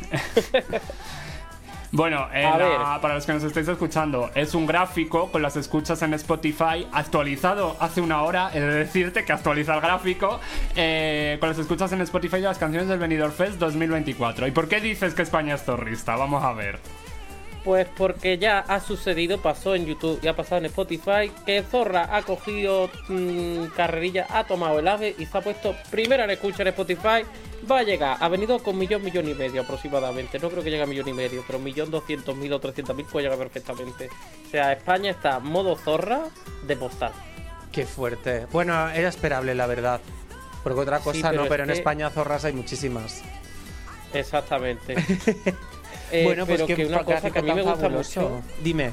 [1.97, 3.01] Bueno, la- ver.
[3.01, 7.77] para los que nos estáis escuchando, es un gráfico con las escuchas en Spotify actualizado
[7.81, 8.51] hace una hora.
[8.55, 10.39] He de decirte que actualiza el gráfico
[10.75, 14.47] eh, con las escuchas en Spotify de las canciones del Benidorm Fest 2024.
[14.47, 16.17] ¿Y por qué dices que España es zorrista?
[16.17, 16.79] Vamos a ver.
[17.67, 22.17] Pues porque ya ha sucedido, pasó en YouTube y ha pasado en Spotify, que Zorra
[22.17, 26.63] ha cogido mm, carrerilla, ha tomado el ave y se ha puesto primero en escucha
[26.63, 27.25] en Spotify.
[27.69, 30.39] Va a llegar, ha venido con millón, millón y medio aproximadamente.
[30.39, 33.05] No creo que llegue a millón y medio, pero millón doscientos mil o trescientos mil
[33.07, 34.09] puede llegar perfectamente.
[34.47, 36.21] O sea, España está modo Zorra
[36.69, 37.11] de postal.
[37.73, 38.47] qué fuerte.
[38.53, 40.01] Bueno, era esperable, la verdad.
[40.63, 43.23] Porque otra Sí, cosa pero no, es pero en que- España zorras hay muchísimas.
[44.13, 44.95] Exactamente.
[46.13, 48.21] Eh, bueno, pues pero qué que una cosa que a mí me gusta fabuloso.
[48.21, 48.93] mucho Dime.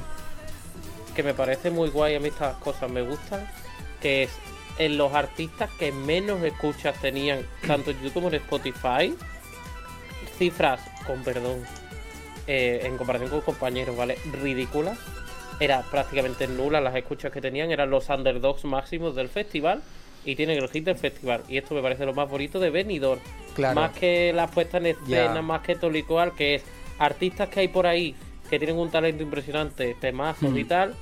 [1.14, 3.48] que me parece muy guay, a mí estas cosas me gustan,
[4.00, 4.30] que es
[4.78, 9.14] en los artistas que menos escuchas tenían, tanto en YouTube como en Spotify,
[10.38, 11.64] cifras, con perdón,
[12.46, 14.18] eh, en comparación con compañeros, ¿vale?
[14.42, 14.98] Ridículas.
[15.60, 19.82] Era prácticamente nula las escuchas que tenían, eran los underdogs máximos del festival
[20.24, 21.42] y tienen el hit del festival.
[21.48, 23.20] Y esto me parece lo más bonito de Benidorm.
[23.54, 23.76] Claro.
[23.76, 26.64] Más que la puesta en escena, más que cual, que es
[26.98, 28.14] artistas que hay por ahí
[28.50, 30.94] que tienen un talento impresionante, temazos y tal.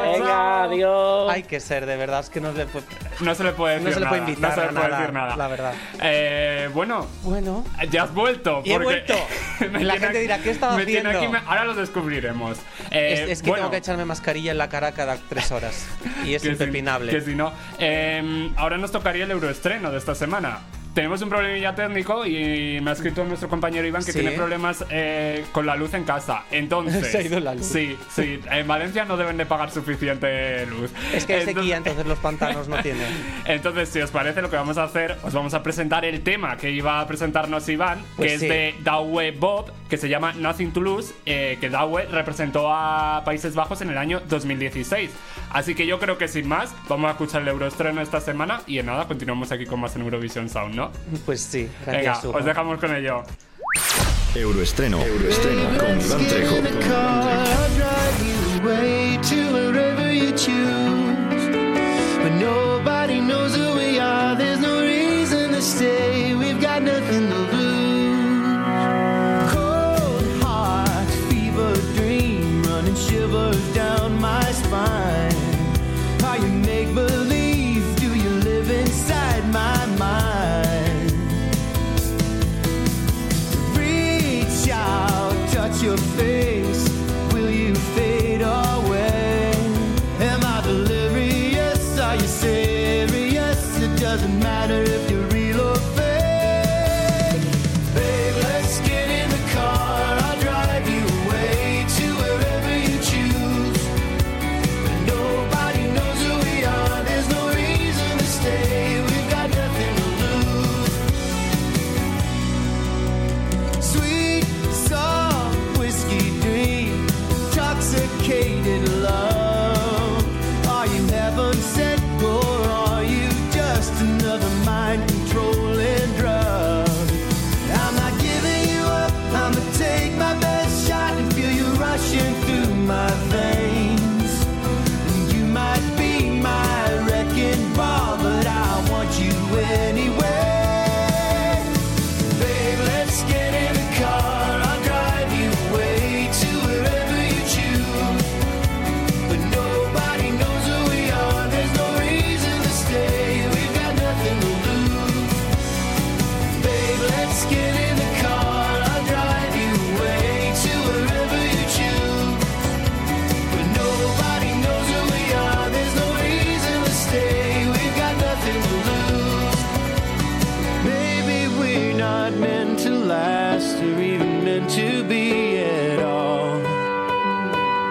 [0.00, 0.18] Adiós.
[0.18, 1.30] Venga, adiós.
[1.32, 2.84] Hay que ser, de verdad, es que no le puedo,
[3.20, 4.88] No se le puede decir no se le puede nada, invitar no se le puede
[4.88, 5.36] nada, decir nada.
[5.36, 5.74] la verdad.
[6.02, 8.62] Eh, bueno, Bueno, ya has vuelto.
[8.64, 9.14] Y he vuelto.
[9.80, 11.36] La gente dirá, ¿qué estaba me tiene haciendo?
[11.36, 12.58] aquí- me- ahora lo descubriremos.
[12.90, 15.86] Eh, es, es que bueno, tengo que echarme mascarilla en la cara cada tres horas.
[16.24, 17.10] Y es que si- impepinable.
[17.12, 17.52] que si no.
[17.78, 20.60] Eh, ahora nos tocaría el euroestreno de esta semana.
[20.94, 24.20] Tenemos un problemilla técnico y me ha escrito nuestro compañero Iván que ¿Sí?
[24.20, 26.44] tiene problemas eh, con la luz en casa.
[26.52, 27.66] Entonces, Se ha ido la luz.
[27.66, 28.38] Sí, sí.
[28.48, 30.92] En Valencia no deben de pagar suficiente luz.
[31.12, 33.08] Es que hay Entonces- sequía, entonces los pantanos no tienen.
[33.44, 36.56] Entonces, si os parece, lo que vamos a hacer, os vamos a presentar el tema
[36.56, 38.44] que iba a presentarnos Iván, Pues que sí.
[38.46, 43.22] es de Dawe Bob, que se llama Nothing to Lose, eh, que Dawe representó a
[43.24, 45.10] Países Bajos en el año 2016.
[45.52, 48.78] Así que yo creo que sin más, vamos a escuchar el Euroestreno esta semana y
[48.78, 50.83] en nada, continuamos aquí con más en Eurovision Sound, ¿no?
[51.24, 52.24] Pues sí, Venga, gracias.
[52.24, 52.38] Hugo.
[52.38, 53.22] os dejamos con ello.
[54.34, 56.56] Euroestreno, Euroestreno con Iván Trejo.
[56.56, 61.48] I'll drive you away to wherever you choose.
[62.22, 64.34] But nobody knows who we are.
[64.36, 66.34] There's no reason to stay.
[66.34, 67.63] We've got nothing to lose.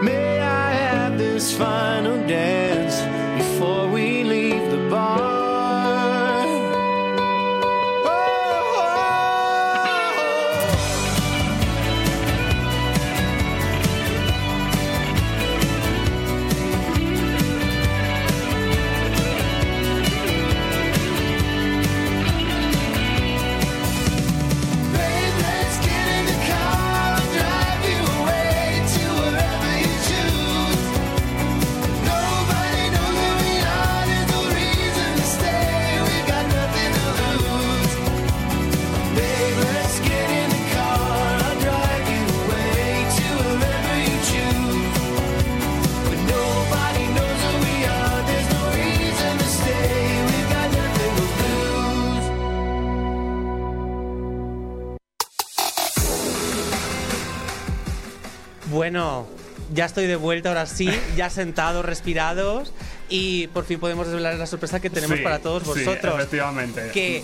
[0.03, 2.62] May I have this final dance
[58.83, 59.25] Bueno,
[59.73, 62.73] ya estoy de vuelta ahora sí, ya sentados, respirados
[63.07, 66.15] y por fin podemos desvelar la sorpresa que tenemos Sí, para todos sí, vosotros.
[66.15, 66.91] efectivamente.
[66.93, 67.23] que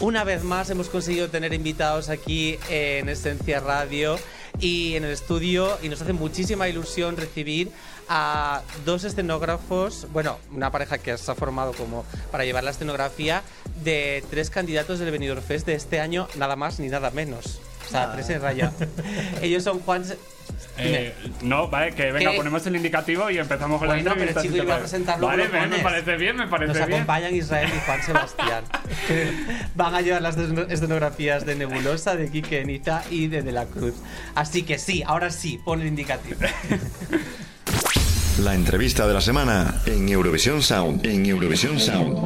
[0.00, 4.18] una vez más hemos conseguido tener invitados aquí en Esencia Radio
[4.60, 7.70] y en el estudio y nos hace muchísima ilusión recibir
[8.10, 13.42] a dos escenógrafos, bueno, una pareja que se ha formado como para llevar la escenografía
[13.82, 17.60] de tres candidatos del Benidorm Fest de este año, nada más ni nada menos.
[17.88, 18.70] O sea, tres en raya.
[19.42, 20.04] Ellos son Juan...
[20.80, 21.12] Eh,
[21.42, 22.36] no, vale, que venga, ¿Qué?
[22.36, 24.42] ponemos el indicativo y empezamos con Bueno, la pero entrevista.
[24.42, 24.80] chico, iba a parece.
[24.82, 26.92] presentarlo, Vale, me, parece bien, me parece Nos bien.
[27.00, 28.64] acompañan Israel y Juan Sebastián.
[29.74, 33.66] Van a llevar las esceno- escenografías de Nebulosa, de Quique Niza y de De la
[33.66, 33.94] Cruz.
[34.36, 36.38] Así que sí, ahora sí, pon el indicativo.
[38.42, 41.04] La entrevista de la semana en Eurovisión Sound.
[41.04, 42.16] En Eurovisión Sound.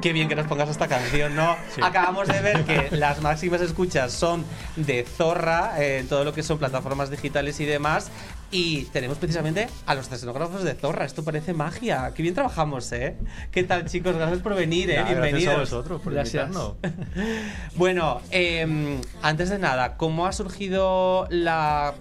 [0.00, 1.56] Qué bien que nos pongas esta canción, ¿no?
[1.82, 4.44] Acabamos de ver que las máximas escuchas son
[4.76, 8.10] de Zorra, eh, en todo lo que son plataformas digitales y demás.
[8.50, 11.04] Y tenemos precisamente a los escenógrafos de Zorra.
[11.04, 12.12] Esto parece magia.
[12.14, 13.16] Qué bien trabajamos, ¿eh?
[13.50, 14.14] ¿Qué tal, chicos?
[14.14, 15.02] Gracias por venir, ¿eh?
[15.02, 15.54] Bienvenidos.
[15.54, 16.46] Gracias a vosotros por Gracias.
[16.46, 16.76] invitarnos.
[17.74, 21.94] Bueno, eh, antes de nada, ¿cómo ha surgido la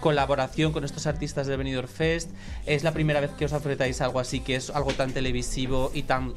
[0.00, 2.30] colaboración con estos artistas del Benidorm Fest?
[2.66, 3.60] ¿Es la primera vez que os a
[4.04, 6.34] algo así, que es algo tan televisivo y tan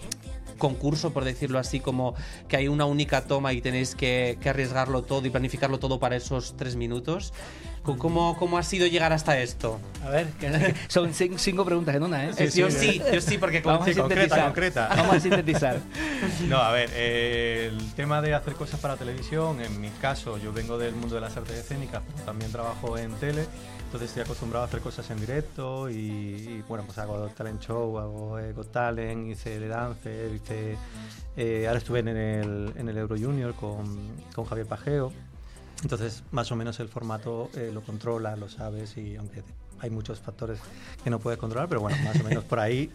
[0.58, 2.16] concurso, por decirlo así, como
[2.47, 6.16] que hay una única toma y tenéis que, que arriesgarlo todo y planificarlo todo para
[6.16, 7.34] esos tres minutos?
[7.99, 9.80] ¿Cómo, ¿Cómo ha sido llegar hasta esto?
[10.03, 12.32] A ver, que- son cin- cinco preguntas en una, ¿eh?
[12.36, 14.45] Eh, yo sí, yo sí, porque como- Vamos a Sí, concreta, sintetizar.
[14.47, 14.88] concreta.
[14.97, 15.80] Vamos a sintetizar.
[16.47, 20.51] No, a ver, eh, el tema de hacer cosas para televisión, en mi caso, yo
[20.51, 23.45] vengo del mundo de las artes escénicas, pero también trabajo en tele,
[23.95, 27.97] entonces estoy acostumbrado a hacer cosas en directo y, y, bueno, pues hago talent show,
[27.97, 30.77] hago eh, Got Talent, hice The Dancer, hice,
[31.37, 33.85] eh, ahora estuve en el, en el Euro Junior con,
[34.33, 35.13] con Javier Pajeo,
[35.81, 39.43] entonces más o menos el formato eh, lo controla, lo sabes y aunque
[39.79, 40.59] hay muchos factores
[41.01, 42.91] que no puedes controlar, pero bueno, más o menos por ahí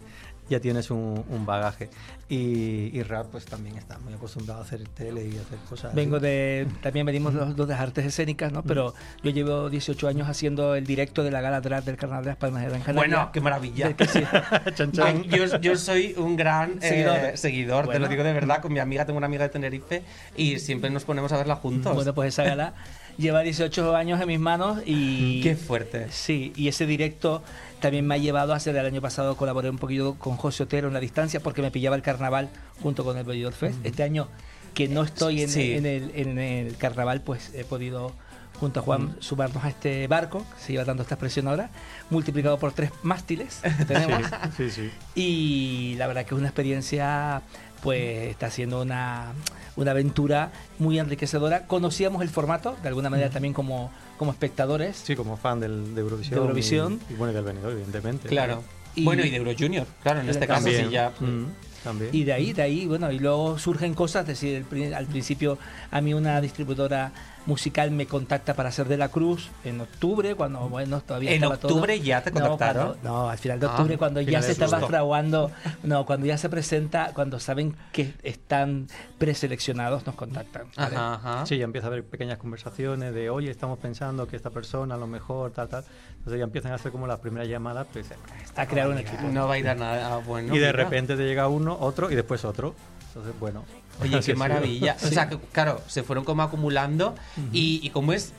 [0.51, 1.89] ya tienes un, un bagaje.
[2.29, 5.93] Y, y Rap pues también está muy acostumbrado a hacer tele y hacer cosas.
[5.93, 6.65] Vengo de.
[6.81, 8.63] También venimos los dos de artes escénicas, ¿no?
[8.63, 8.93] Pero
[9.23, 12.37] yo llevo 18 años haciendo el directo de la gala drag del Carnaval de las
[12.37, 13.07] Palmas de Gran Canaria.
[13.15, 13.93] Bueno, qué maravilla.
[13.93, 14.21] Que sí.
[14.75, 15.07] Chan, chan.
[15.07, 17.37] Ay, yo, yo soy un gran eh, Seguidor.
[17.37, 18.05] seguidor, te Bueno.
[18.05, 18.61] lo digo de verdad.
[18.61, 20.03] Con mi amiga, tengo una amiga de Tenerife
[20.37, 21.93] y siempre nos ponemos a verla juntos.
[21.95, 22.73] Bueno, pues esa gala
[23.17, 25.41] lleva 18 años en mis manos y.
[25.41, 26.07] Qué fuerte.
[26.11, 27.43] Sí, y ese directo
[27.81, 30.87] también me ha llevado a hacer el año pasado colaboré un poquito con José Otero
[30.87, 32.49] en la distancia porque me pillaba el carnaval
[32.81, 33.77] junto con el Benidorm Fest.
[33.83, 34.27] Este año
[34.73, 35.73] que no estoy en, Sí.
[35.73, 38.13] en el, en el carnaval, pues he podido
[38.59, 41.71] junto a Juan sumarnos a este barco, que se lleva dando esta expresión ahora,
[42.11, 44.21] multiplicado por tres mástiles que tenemos.
[44.55, 44.91] Sí, sí.
[45.15, 47.41] Y la verdad que es una experiencia,
[47.81, 49.33] pues está siendo una,
[49.81, 51.67] una aventura muy enriquecedora.
[51.67, 54.97] Conocíamos el formato, de alguna manera también como, como espectadores.
[55.03, 56.35] Sí, como fan del, de Eurovisión.
[56.35, 56.99] De Eurovisión.
[57.09, 58.27] Y, y bueno, del Benidorm, evidentemente.
[58.27, 58.63] Claro.
[58.95, 60.85] Y- bueno, y de Euro Junior, claro, en este caso También.
[60.87, 61.11] sí ya.
[61.19, 61.45] Mm,
[61.83, 62.09] también.
[62.13, 65.57] Y de ahí, de ahí, bueno, y luego surgen cosas, es decir, el al principio
[65.89, 67.11] a mí una distribuidora
[67.45, 71.57] musical me contacta para hacer de la Cruz en octubre, cuando, bueno, todavía ¿En estaba
[71.57, 72.87] todo- octubre ya te No, contactaron?
[72.93, 75.51] cuando- No, al final de Ah, octubre, cuando ya se estaba fraguando,
[75.83, 78.87] no, cuando ya se presenta, cuando saben que están
[79.17, 80.67] preseleccionados, nos contactan.
[80.75, 80.95] ¿vale?
[80.95, 81.45] Ajá, ajá.
[81.45, 84.97] Sí, ya empieza a haber pequeñas conversaciones de, oye, estamos pensando que esta persona a
[84.97, 85.83] lo mejor, tal, tal.
[86.17, 88.07] Entonces ya empiezan a hacer como las primeras llamadas, pues,
[88.55, 89.23] A crear un equipo.
[89.31, 90.15] No va a ir a nada.
[90.15, 90.83] ah, bueno, y de mira.
[90.83, 92.75] repente te llega uno, otro y después otro.
[93.07, 93.63] Entonces, bueno.
[93.99, 94.97] Oye, así qué maravilla.
[95.03, 97.15] O sea, que, claro, se fueron como acumulando.
[97.51, 98.33] y, y como es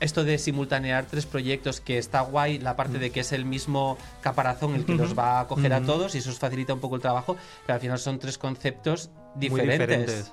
[0.00, 3.96] esto de simultanear tres proyectos, que está guay, la parte de que es el mismo
[4.20, 6.96] caparazón el que los va a coger a todos y eso os facilita un poco
[6.96, 10.32] el trabajo, pero al final son tres conceptos Muy diferentes.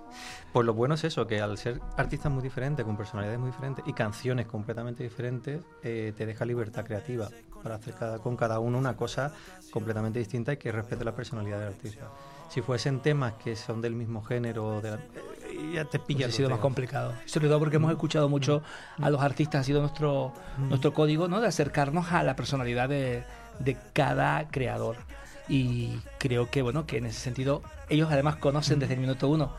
[0.51, 3.85] Pues lo bueno es eso, que al ser artistas muy diferentes, con personalidades muy diferentes
[3.87, 7.29] y canciones completamente diferentes, eh, te deja libertad creativa
[7.63, 9.33] para hacer cada, con cada uno una cosa
[9.71, 12.09] completamente distinta y que respete la personalidad del artista.
[12.53, 16.29] Si fuesen temas que son del mismo género, de la- eh, ya te Pues pillas.
[16.29, 17.13] ha sido más complicado.
[17.25, 18.61] Sobre todo porque hemos escuchado mucho
[19.01, 21.39] a los artistas, ha sido nuestro, nuestro código, ¿no?
[21.39, 23.23] De acercarnos a la personalidad de,
[23.59, 24.97] de cada creador.
[25.47, 29.53] Y creo que, bueno, que en ese sentido, ellos además conocen desde el minuto uno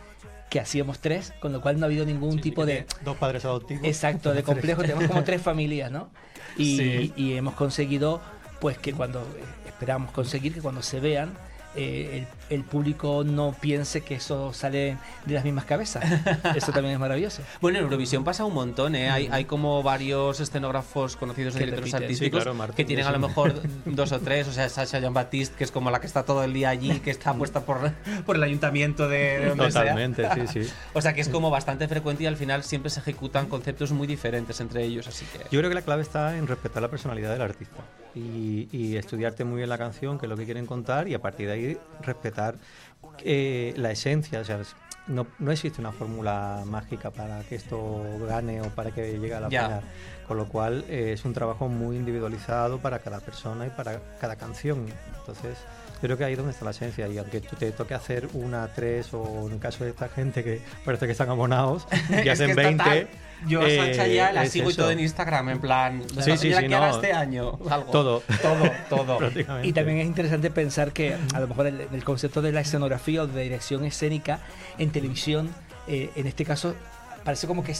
[0.50, 2.86] que hacíamos tres, con lo cual no ha habido ningún tipo de...
[3.04, 3.84] Dos padres adoptivos.
[3.86, 6.10] Exacto, de complejo, tenemos como tres familias, ¿no?
[6.58, 7.12] Y, Sí.
[7.16, 8.20] y hemos conseguido,
[8.60, 11.32] pues que cuando, eh, esperamos conseguir que cuando se vean,
[11.74, 16.04] eh, el, el público no piense que eso sale de las mismas cabezas.
[16.54, 17.42] Eso también es maravilloso.
[17.60, 19.10] Bueno, en Eurovisión pasa un montón, ¿eh?
[19.10, 23.12] Hay, hay como varios escenógrafos conocidos de directores artísticos Sí, claro, Martín, que tienen a
[23.12, 23.54] lo mejor
[23.86, 26.44] dos o tres, o sea, Sasha Jean Baptiste, que es como la que está todo
[26.44, 27.92] el día allí, que está puesta por,
[28.26, 29.82] por el ayuntamiento de, de donde sea.
[29.82, 30.72] Totalmente, sí, sí.
[30.92, 34.06] O sea, que es como bastante frecuente y al final siempre se ejecutan conceptos muy
[34.06, 35.38] diferentes entre ellos, así que...
[35.50, 37.82] Yo creo que la clave está en respetar la personalidad del artista
[38.14, 41.20] y, y estudiarte muy bien la canción, que es lo que quieren contar, y a
[41.20, 42.56] partir de ahí respetar
[43.24, 44.40] eh, la esencia.
[44.40, 44.60] O sea,
[45.08, 49.40] no, no existe una fórmula mágica para que esto gane o para que llegue a
[49.40, 49.64] la Ya.
[49.64, 49.82] final.
[50.28, 54.36] Con lo cual eh, es un trabajo muy individualizado para cada persona y para cada
[54.36, 54.86] canción.
[55.18, 55.58] Entonces
[56.02, 57.08] creo que ahí es donde está la esencia.
[57.08, 60.44] Y aunque tú te toque hacer una, tres, o en el caso de esta gente
[60.44, 62.84] que parece que están abonados y Es que hacen es 20.
[62.84, 63.08] total.
[63.46, 66.02] Yo a eh, Sacha ya la sigo y todo en Instagram, en plan.
[66.20, 66.86] Sí, sí, sí, que no.
[66.90, 67.58] este año.
[67.68, 67.90] Algo.
[67.90, 68.22] Todo.
[68.40, 69.18] Todo, todo.
[69.64, 73.22] Y también es interesante pensar que a lo mejor el, el concepto de la escenografía
[73.22, 74.38] o de dirección escénica
[74.78, 75.50] en televisión,
[75.88, 76.74] eh, en este caso,
[77.24, 77.74] parece como que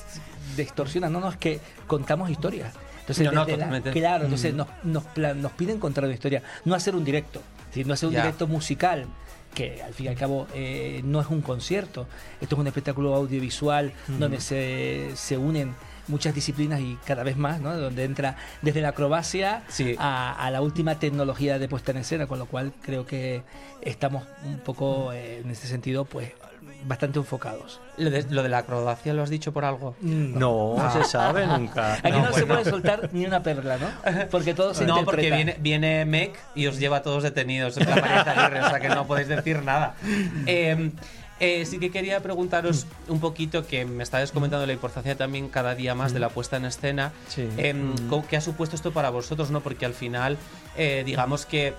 [0.56, 1.08] distorsiona.
[1.08, 2.72] No, no, es que contamos historias.
[3.00, 4.56] Entonces, No, no, la- claro, entonces Mm.
[4.56, 7.42] nos, nos, plan- nos piden contar una historia, no hacer un directo,
[7.72, 9.06] decir, no hacer un directo musical
[9.54, 12.06] que al fin y al cabo eh, no es un concierto,
[12.40, 14.18] esto es un espectáculo audiovisual Mm.
[14.18, 15.74] donde se, se unen
[16.08, 17.76] muchas disciplinas y cada vez más, ¿no?
[17.76, 19.94] donde entra desde la acrobacia Sí.
[19.98, 23.42] a, a la última tecnología de puesta en escena, con lo cual creo que
[23.82, 26.32] estamos un poco eh, en ese sentido pues
[26.84, 27.80] bastante enfocados.
[27.96, 29.94] Lo de, lo de la acrobacia lo has dicho por algo.
[30.00, 30.90] No, Ah.
[30.92, 31.94] se sabe nunca.
[32.02, 33.88] Aquí no, No, se puede soltar ni una perla, ¿no?
[34.30, 37.88] Porque todo se No, porque viene, viene Mec y os lleva a todos detenidos en
[37.88, 39.94] María Aguirre, o sea que no podéis decir nada.
[40.46, 40.90] Eh,
[41.40, 45.74] eh, sí que quería preguntaros un poquito, que me estabais comentando la importancia también cada
[45.74, 47.10] día más de la puesta en escena.
[47.28, 47.48] Sí.
[47.56, 49.50] Em, ¿cómo- ¿Qué ha supuesto esto para vosotros?
[49.50, 50.36] no Porque al final,
[50.76, 51.74] eh, digamos que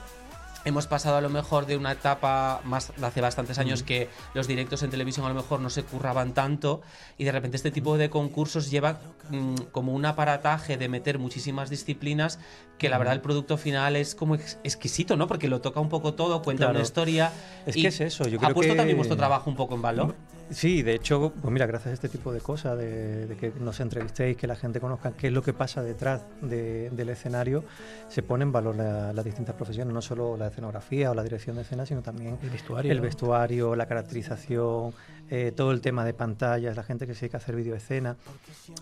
[0.66, 4.48] hemos pasado a lo mejor de una etapa más de hace bastantes años que los
[4.48, 6.82] directos en televisión a lo mejor no se curraban tanto
[7.18, 9.00] y de repente este tipo de concursos lleva
[9.30, 12.40] mm, como un aparataje de meter muchísimas disciplinas
[12.78, 15.28] que la verdad el producto final es como ex- exquisito, ¿no?
[15.28, 16.74] Porque lo toca un poco todo, cuenta Claro.
[16.76, 17.32] una historia.
[17.66, 19.76] Es y que es eso, yo ¿Ha creo puesto que- también vuestro trabajo un poco
[19.76, 20.16] en valor?
[20.50, 23.80] Sí, de hecho, pues mira, gracias a este tipo de cosas, de, de que nos
[23.80, 27.64] entrevistéis, que la gente conozca qué es lo que pasa detrás de- del escenario,
[28.10, 31.56] se pone en valor la- las distintas profesiones, no solo la escenografía o la dirección
[31.56, 33.04] de escena, sino también El vestuario, el ¿no?
[33.04, 34.94] vestuario, la caracterización,
[35.30, 38.16] eh, todo el tema de pantallas, la gente que se dedica a hacer videoescena.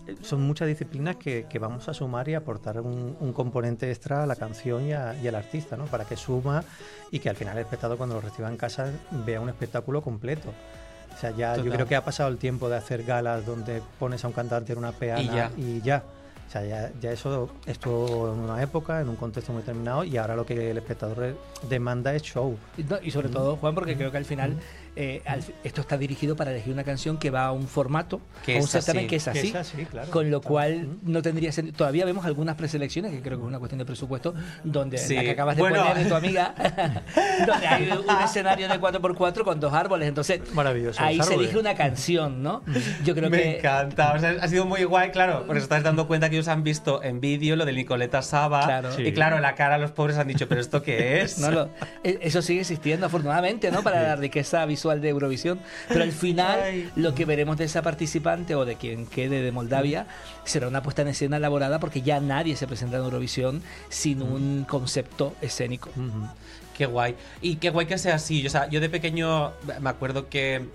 [0.06, 4.24] Eh, Son muchas disciplinas que, que vamos a sumar y aportar un, un componente extra
[4.24, 5.86] a la canción y, a- y al artista, ¿no?
[5.86, 6.64] Para que suma
[7.10, 8.90] y que al final el espectador cuando lo reciba en casa
[9.24, 10.52] vea un espectáculo completo.
[11.14, 14.24] O sea, ya yo creo que ha pasado el tiempo de hacer galas donde pones
[14.24, 15.50] a un cantante en una peana Y ya.
[15.56, 16.02] y ya.
[16.48, 20.18] O sea, ya, ya eso estuvo en una época, en un contexto muy determinado y
[20.18, 21.34] ahora lo que el espectador
[21.68, 22.58] demanda es show.
[23.02, 24.58] Y sobre todo, Juan, porque creo que al final
[24.96, 28.54] eh, al esto está dirigido para elegir una canción que va a un formato, Que
[28.54, 29.08] a un es certamen así.
[29.08, 29.48] que es Que así.
[29.48, 30.10] es así, claro.
[30.10, 30.48] Con lo Claro.
[30.52, 31.76] cual no tendría sentido.
[31.76, 34.34] Todavía vemos algunas preselecciones, que creo que es una cuestión de presupuesto,
[34.64, 35.14] donde Sí.
[35.14, 35.78] la que acabas de Bueno.
[35.78, 36.54] poner de tu amiga,
[37.46, 40.08] donde hay un escenario de 4x4 con dos árboles.
[40.08, 41.02] Entonces, Maravilloso.
[41.02, 42.62] ahí se elige una canción, ¿no?
[43.04, 43.58] Yo creo Me que.
[43.58, 46.48] encanta, o sea, ha sido muy guay, claro, porque os estáis dando cuenta que os
[46.48, 48.64] han visto en vídeo lo de Nicoleta Saba.
[48.64, 48.90] Claro.
[49.00, 49.12] Y Sí.
[49.12, 51.38] claro, la cara a los pobres han dicho, ¿pero esto qué es?
[51.42, 51.70] No, lo-
[52.04, 53.82] e- eso sigue existiendo afortunadamente, ¿no?
[53.82, 55.60] Para la riqueza visual de Eurovisión.
[55.88, 56.90] Pero al final, Ay.
[56.96, 60.06] lo que veremos de esa participante o de quien quede de Moldavia
[60.44, 64.64] será una puesta en escena elaborada porque ya nadie se presenta en Eurovisión sin un
[64.68, 65.90] concepto escénico.
[66.76, 67.14] Qué guay.
[67.40, 68.46] Y qué guay que sea así.
[68.46, 70.66] O sea, yo de pequeño me acuerdo que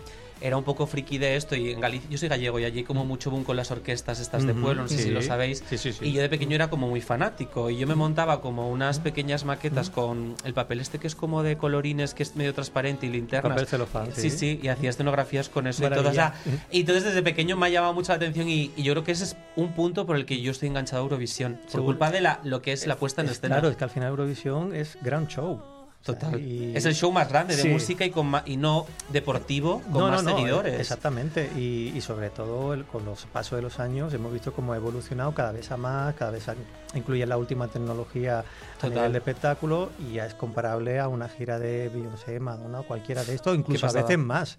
[0.41, 3.05] era un poco friki de esto y en Galicia, yo soy gallego y allí como
[3.05, 5.09] mucho boom con las orquestas estas de pueblo, no sé si sí.
[5.11, 5.63] lo sabéis.
[5.69, 5.91] Sí, sí.
[6.01, 9.45] Y yo de pequeño era como muy fanático y yo me montaba como unas pequeñas
[9.45, 13.09] maquetas con el papel este que es como de colorines, que es medio transparente y
[13.09, 13.51] linternas.
[13.53, 14.37] Papel celofán, Sí, sí.
[14.37, 16.09] sí, y hacía escenografías con eso y todo.
[16.09, 16.33] O sea,
[16.71, 19.11] y entonces desde pequeño me ha llamado mucho la atención y, y yo creo que
[19.13, 21.59] ese es un punto por el que yo estoy enganchado a Eurovisión.
[21.71, 23.55] Por culpa de la, lo que es la puesta en Es- escena.
[23.55, 25.61] Claro, es que al final Eurovisión es gran show.
[26.03, 26.39] Total.
[26.39, 27.67] y- Es el show más grande de Sí.
[27.69, 30.79] música y, con y no deportivo, con no, más no, no, seguidores.
[30.79, 31.49] Exactamente.
[31.57, 34.77] Y, y sobre todo el- con los pasos de los años hemos visto cómo ha
[34.77, 36.55] evolucionado cada vez a más, cada vez a-
[36.93, 38.43] incluye la última tecnología a
[38.79, 38.91] Total.
[38.93, 43.23] nivel de espectáculo y ya es comparable a una gira de Beyoncé, Madonna o cualquiera
[43.25, 44.57] de estos, incluso a veces más.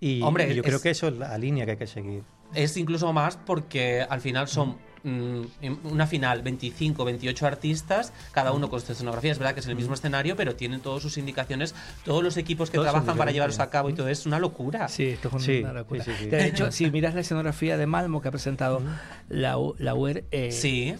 [0.00, 2.24] Y, Hombre, y yo es- creo que eso es la línea que hay que seguir.
[2.54, 5.40] Es incluso más porque al final son mm,
[5.84, 9.32] una final 25, 28 artistas, cada uno con su escenografía.
[9.32, 11.74] Es verdad que es el mismo escenario, pero tienen todas sus indicaciones,
[12.04, 14.88] todos los equipos que Todos trabajan para llevarlos a cabo y todo es una locura.
[14.88, 16.04] Sí, esto es Sí, una locura.
[16.04, 16.30] sí, sí, sí.
[16.30, 18.82] De hecho, si miras la escenografía de Malmo que ha presentado
[19.28, 20.94] la, la UER, eh, Sí.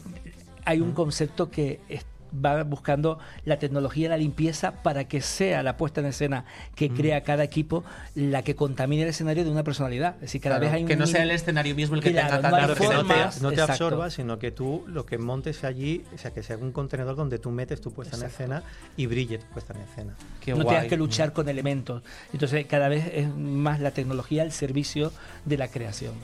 [0.64, 2.04] hay un concepto que es-
[2.34, 7.22] va buscando la tecnología, la limpieza para que sea la puesta en escena que crea
[7.22, 10.14] cada equipo la que contamine el escenario de una personalidad.
[10.16, 12.12] Es decir, cada Claro, vez hay un que no sea el escenario mismo el que
[12.12, 13.72] Claro, tenga no que no te, formas, no te exacto.
[13.72, 17.38] absorbas, sino que tú lo que montes allí, o sea, que sea un contenedor donde
[17.38, 18.62] tú metes tu puesta en escena
[18.96, 20.14] y brille tu puesta en escena.
[20.40, 20.68] Qué no guay.
[20.76, 22.02] tengas que luchar con elementos.
[22.32, 25.12] Entonces, cada vez es más la tecnología al servicio
[25.44, 26.14] de la creación.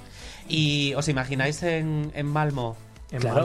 [0.49, 2.77] ¿Y os imagináis en, en Malmo?
[3.11, 3.37] En Claro,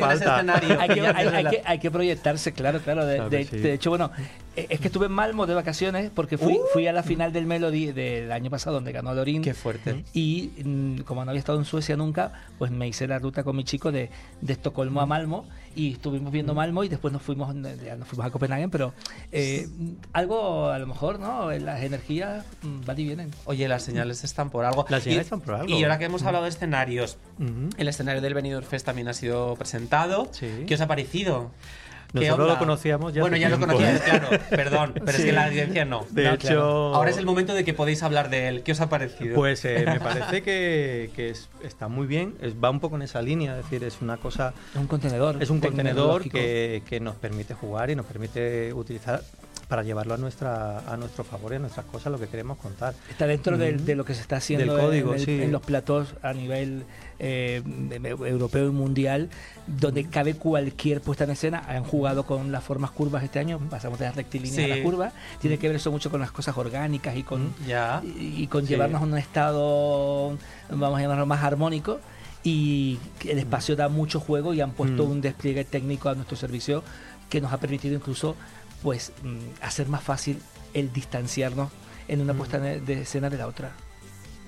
[0.00, 0.38] falta.
[0.80, 3.06] hay, que, hay- hay que- hay que proyectarse, claro, claro.
[3.06, 3.58] De, Claro de- que sí.
[3.58, 4.10] de hecho, bueno,
[4.68, 7.92] Es que estuve en Malmo de vacaciones porque fui, fui a la final del Melody
[7.92, 9.40] del año pasado donde ganó Lorín.
[9.40, 9.44] Uh.
[9.44, 10.04] Qué fuerte.
[10.12, 13.56] Y mm, como no había estado en Suecia nunca, pues me hice la ruta con
[13.56, 15.46] mi chico de, de Estocolmo a Malmo
[15.76, 17.54] y estuvimos viendo Malmo y después nos fuimos,
[17.84, 18.92] ya nos fuimos a Copenhague, pero
[19.30, 19.68] eh,
[20.12, 21.50] algo a lo mejor, ¿no?
[21.52, 23.30] Las energías mm, van y vienen.
[23.44, 24.84] Oye, las señales están por algo.
[24.88, 25.68] Las señales Y- están por algo.
[25.72, 27.70] Y ahora que hemos hablado de escenarios, Ujú.
[27.76, 30.28] el escenario del Benidorm Fest también ha sido presentado.
[30.32, 30.48] Sí.
[30.66, 31.52] ¿Qué os ha parecido?
[32.12, 32.52] ¿Qué Nosotros onda?
[32.54, 34.00] lo conocíamos ya Bueno, ya lo ¿eh?
[34.04, 34.28] claro.
[34.48, 36.06] Perdón, pero es que la audiencia no.
[36.10, 36.94] De No, hecho- claro.
[36.94, 38.62] Ahora es el momento de que podéis hablar de él.
[38.62, 39.34] ¿Qué os ha parecido?
[39.34, 43.02] Pues eh, me parece que, que es- está muy bien, es- va un poco en
[43.02, 44.54] esa línea, es decir, es una cosa...
[44.72, 45.42] Es un contenedor.
[45.42, 49.20] Es un contenedor que, que nos permite jugar y nos permite utilizar
[49.68, 52.94] para llevarlo a nuestra a nuestro favor y a nuestras cosas, lo que queremos contar.
[53.10, 55.42] Está dentro del- de lo que se está haciendo Del código, en, el- sí.
[55.42, 56.84] en los platós a nivel
[57.18, 57.62] eh,
[58.26, 59.28] europeo y mundial,
[59.66, 61.62] donde cabe cualquier puesta en escena.
[61.68, 65.12] Han jugado con las formas curvas este año, pasamos de las rectilíneas a las curvas.
[65.40, 68.68] Tiene que ver eso mucho con las cosas orgánicas y con, y, y con Sí.
[68.68, 70.38] llevarnos a un estado,
[70.70, 72.00] vamos a llamarlo más armónico.
[72.44, 75.10] Y el espacio da mucho juego y han puesto Mm.
[75.10, 76.82] un despliegue técnico a nuestro servicio
[77.28, 78.36] que nos ha permitido incluso
[78.82, 80.40] pues mm, hacer más fácil
[80.74, 81.70] el distanciarnos
[82.08, 83.70] en una puesta de escena de la otra.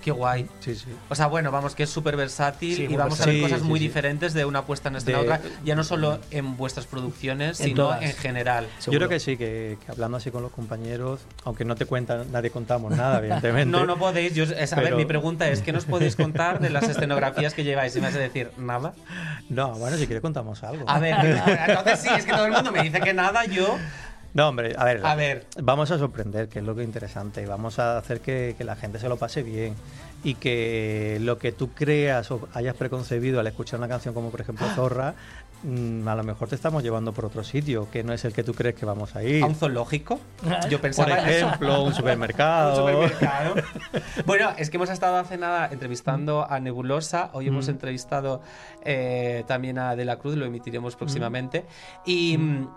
[0.03, 0.49] Qué guay.
[0.61, 0.87] Sí, sí.
[1.11, 3.43] O sea, bueno, vamos, que es súper versátil Sí, y vamos a ver versátil.
[3.43, 6.18] cosas Sí, muy diferentes de una puesta en escena a De- otra, ya no solo
[6.31, 8.03] en vuestras producciones, En sino todas.
[8.03, 8.66] en general.
[8.83, 12.33] Yo creo que sí, que, que hablando así con los compañeros, aunque no te cuentan,
[12.33, 13.66] nadie contamos nada, evidentemente.
[13.76, 14.35] No, no podéis.
[14.35, 17.62] Yo, es- a ver, mi pregunta es: ¿qué nos podéis contar de las escenografías que
[17.64, 17.95] lleváis?
[17.95, 18.95] Y me vas a decir, nada.
[19.51, 20.89] No, bueno, si quieres contamos algo.
[20.89, 21.14] A ver,
[21.68, 23.76] entonces sí, es que todo el mundo me dice que nada, yo.
[24.33, 25.47] No, hombre, a ver, A ver.
[25.61, 27.45] vamos a sorprender, que es lo que es interesante.
[27.47, 29.74] Vamos a hacer que, que la gente se lo pase bien
[30.22, 34.41] y que lo que tú creas o hayas preconcebido al escuchar una canción como por
[34.43, 35.14] ejemplo Zorra,
[35.62, 38.45] mm, a lo mejor te estamos llevando por otro sitio, que no es el que
[38.45, 39.43] tú crees que vamos a ir.
[39.43, 40.20] ¿A un zoológico?
[40.68, 41.47] Yo Por pensaba en eso.
[41.47, 42.70] ejemplo, un supermercado.
[42.85, 43.55] Un supermercado.
[44.26, 47.31] bueno, es que hemos estado hace nada entrevistando a Nebulosa.
[47.33, 47.70] Hoy hemos Mm.
[47.70, 48.43] entrevistado
[48.85, 51.64] eh, también a De la Cruz, lo emitiremos próximamente.
[52.07, 52.37] Y.
[52.39, 52.68] mm,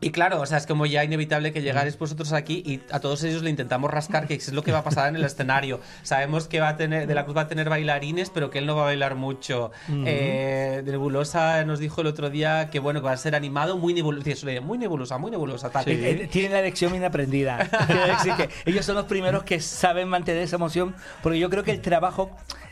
[0.00, 3.22] y claro, o sea, es como ya inevitable que llegaréis vosotros aquí y a todos
[3.24, 5.80] ellos le intentamos rascar que es lo que va a pasar en el escenario.
[6.02, 8.66] Sabemos que va a tener, De la Cruz va a tener bailarines, pero que él
[8.66, 9.72] no va a bailar mucho.
[9.88, 13.92] Eh, Nebulosa nos dijo el otro día que bueno, que va a ser animado, muy
[13.92, 15.86] nebulosa, muy nebulosa, muy nebulosa, tal.
[15.86, 17.58] Eh, eh, Tienen la lección bien aprendida.
[17.86, 21.62] Quiero decir que ellos son los primeros que saben mantener esa emoción, porque yo creo
[21.62, 22.30] que el trabajo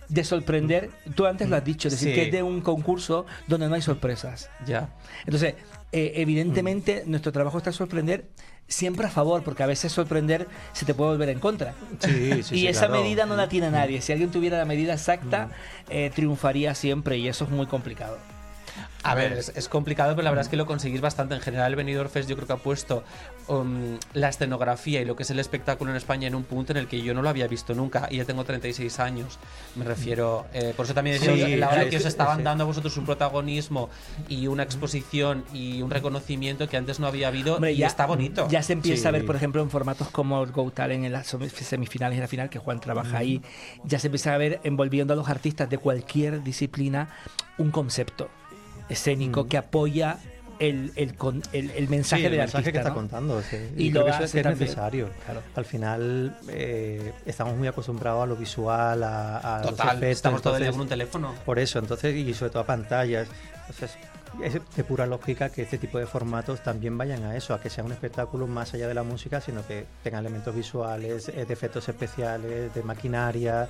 [0.09, 2.15] de sorprender, tú antes lo has dicho, es decir, Sí.
[2.15, 4.49] que es de un concurso donde no hay sorpresas.
[4.67, 4.89] Ya.
[5.25, 5.55] Entonces,
[5.93, 8.29] eh, evidentemente, nuestro trabajo está en sorprender
[8.67, 11.75] siempre a favor, porque a veces sorprender se te puede volver en contra.
[12.01, 13.03] Sí, sí, y sí, esa claro.
[13.03, 14.01] medida no la tiene nadie.
[14.01, 15.51] Si alguien tuviera la medida exacta,
[15.89, 18.19] eh, triunfaría siempre y eso es muy complicado.
[19.03, 21.35] A ver, es, es complicado, pero la verdad es que lo conseguís bastante.
[21.35, 23.05] En general, el Benidorm Fest yo creo que ha puesto
[23.47, 26.79] um, la escenografía y lo que es el espectáculo en España en un punto en
[26.79, 28.09] el que yo no lo había visto nunca.
[28.11, 29.39] Y ya tengo 36 años,
[29.77, 30.47] me refiero.
[30.53, 32.43] eh, por eso también decía Sí, la hora sí, que os estaban sí.
[32.43, 33.89] dando a vosotros un protagonismo
[34.29, 38.49] y una exposición y un reconocimiento que antes no había habido Hombre, y está bonito.
[38.51, 41.33] Ya se empieza a ver, por ejemplo, en formatos como el Go Talent en las
[41.33, 43.41] semi- semifinales y la final, que Juan trabaja ahí,
[43.85, 47.09] ya se empieza a ver envolviendo a los artistas de cualquier disciplina
[47.59, 48.29] un concepto
[48.89, 50.19] escénico que apoya
[50.59, 52.73] el, el, con- el- el mensaje Sí, el del mensaje artista.
[52.73, 52.95] que está ¿no?
[52.97, 53.43] contando.
[53.43, 53.57] sí.
[53.77, 55.09] Y Y, lo creo que eso es, necesario.
[55.25, 55.43] Claro.
[55.55, 60.09] Al final eh, estamos muy acostumbrados a lo visual, a, a los Total, efectos.
[60.11, 61.35] estamos todo el día con un teléfono.
[61.45, 63.29] Por eso, entonces, y sobre todo a pantallas.
[63.69, 63.97] Entonces,
[64.43, 67.71] es de pura lógica que este tipo de formatos también vayan a eso, a que
[67.71, 71.53] sea un espectáculo más allá de la música, sino que tenga elementos visuales, eh, de
[71.53, 73.69] efectos especiales, de maquinaria.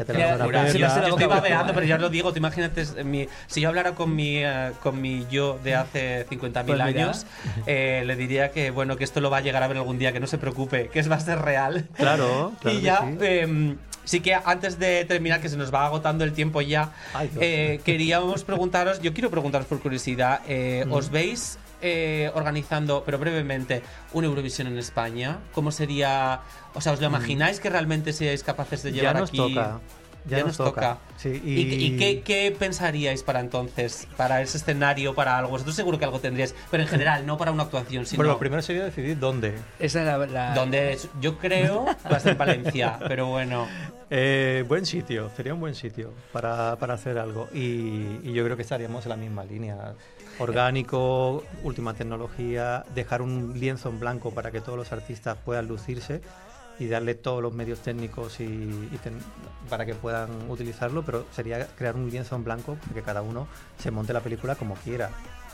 [0.00, 2.08] Ya te la Mira, se me yo, yo boca estoy babeando, pero ya os lo
[2.08, 5.74] digo, tú imagínate, eh, mi- si yo hablara con mi, eh, con mi yo de
[5.74, 7.26] hace 50.000 Pues años,
[7.66, 10.12] eh, le diría que bueno que esto lo va a llegar a ver algún día,
[10.12, 11.86] que no se preocupe, que es va a ser real.
[11.96, 13.18] Claro, claro y que ya, sí.
[13.20, 17.30] eh, sí que antes de terminar, que se nos va agotando el tiempo ya, Ay,
[17.38, 23.82] eh, queríamos preguntaros, yo quiero preguntaros por curiosidad, eh, ¿os veis eh, organizando, pero brevemente,
[24.12, 25.38] una Eurovisión en España?
[25.52, 26.40] ¿Cómo sería?
[26.74, 29.36] O sea, ¿os lo imagináis que realmente seáis capaces de Ya llevar nos aquí?
[29.38, 29.80] toca.
[30.26, 30.98] Ya, nos toca.
[31.16, 34.06] Sí, ¿Y, y qué, qué pensaríais para entonces?
[34.18, 35.50] Para ese escenario, para algo.
[35.52, 38.18] Vosotros seguro que algo tendríais, pero en general, no para una actuación, sino.
[38.18, 39.54] Bueno, lo primero sería decidir dónde.
[39.78, 40.18] Esa es la.
[40.26, 43.66] la- donde es- yo creo que va a ser en Valencia, pero bueno.
[44.10, 47.48] Eh, buen sitio, sería un buen sitio para, para hacer algo.
[47.54, 49.94] Y, y yo creo que estaríamos en la misma línea.
[50.40, 56.20] Orgánico, última tecnología, dejar un lienzo en blanco para que todos los artistas puedan lucirse
[56.78, 59.18] y darle todos los medios técnicos y, y ten-
[59.68, 63.46] para que puedan utilizarlo, pero sería crear un lienzo en blanco para que cada uno
[63.78, 65.10] se monte la película como quiera.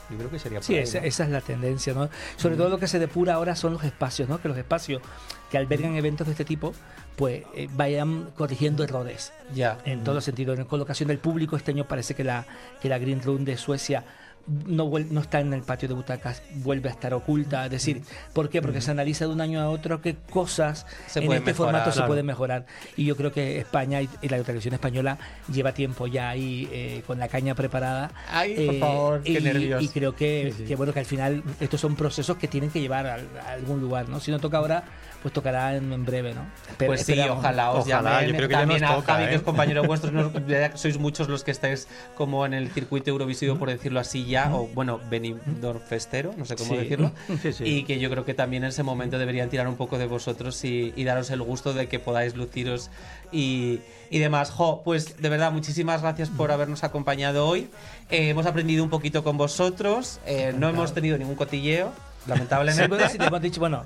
[0.09, 1.05] Yo creo que sería por Sí, ahí, esa, ¿no?
[1.05, 2.09] esa es la tendencia, ¿no?
[2.37, 4.39] Sobre todo lo que se depura ahora son los espacios, ¿no?
[4.41, 5.01] Que los espacios
[5.51, 6.71] que albergan eventos de este tipo,
[7.17, 9.33] pues eh, vayan corrigiendo errores.
[9.53, 9.79] Ya.
[9.83, 10.57] En todos los sentidos.
[10.57, 12.45] En colocación del público, este año parece que la,
[12.81, 14.05] que la Green Room de Suecia
[14.65, 17.65] no, no está en el patio de butacas, vuelve a estar oculta.
[17.65, 18.01] Es decir,
[18.33, 18.61] ¿por qué?
[18.61, 21.55] Porque se analiza de un año a otro qué cosas Se en este mejorar.
[21.55, 22.07] formato se Claro.
[22.07, 22.65] pueden mejorar.
[22.95, 25.17] Y yo creo que España y, y la televisión española
[25.51, 28.11] lleva tiempo ya ahí eh, con la caña preparada.
[28.29, 29.83] Ay, por Eh, favor, qué y, nervios.
[29.83, 30.65] Y creo que, Sí, sí.
[30.65, 33.81] que, bueno que al final estos son procesos que tienen que llevar a, a algún
[33.81, 34.19] lugar, ¿no?
[34.19, 34.83] Si no toca ahora,
[35.21, 36.41] pues tocará en, en breve, ¿no?
[36.77, 38.29] Espe- Pues sí, ojalá os Ojalá, llamen.
[38.29, 39.35] yo creo que ya También nos a toca, Javi, que ¿eh?
[39.35, 43.09] es compañero vuestro, no- ya que sois muchos los que estáis como en el circuito
[43.09, 46.77] Eurovisivo, por decirlo así ya, o bueno, Benidorm festero, no sé cómo Sí.
[46.77, 47.11] decirlo,
[47.41, 47.63] Sí, sí.
[47.65, 50.63] y que yo creo que también en ese momento deberían tirar un poco de vosotros
[50.63, 52.89] y, y daros el gusto de que podáis luciros
[53.31, 53.79] y,
[54.09, 54.51] y demás.
[54.51, 57.67] Jo, pues de verdad, muchísimas gracias por habernos acompañado hoy.
[58.09, 61.91] Eh, hemos aprendido un poquito con vosotros, eh, no hemos tenido ningún cotilleo,
[62.27, 62.83] lamentablemente.
[62.83, 63.83] Sí, bueno, si te hemos dicho, bueno,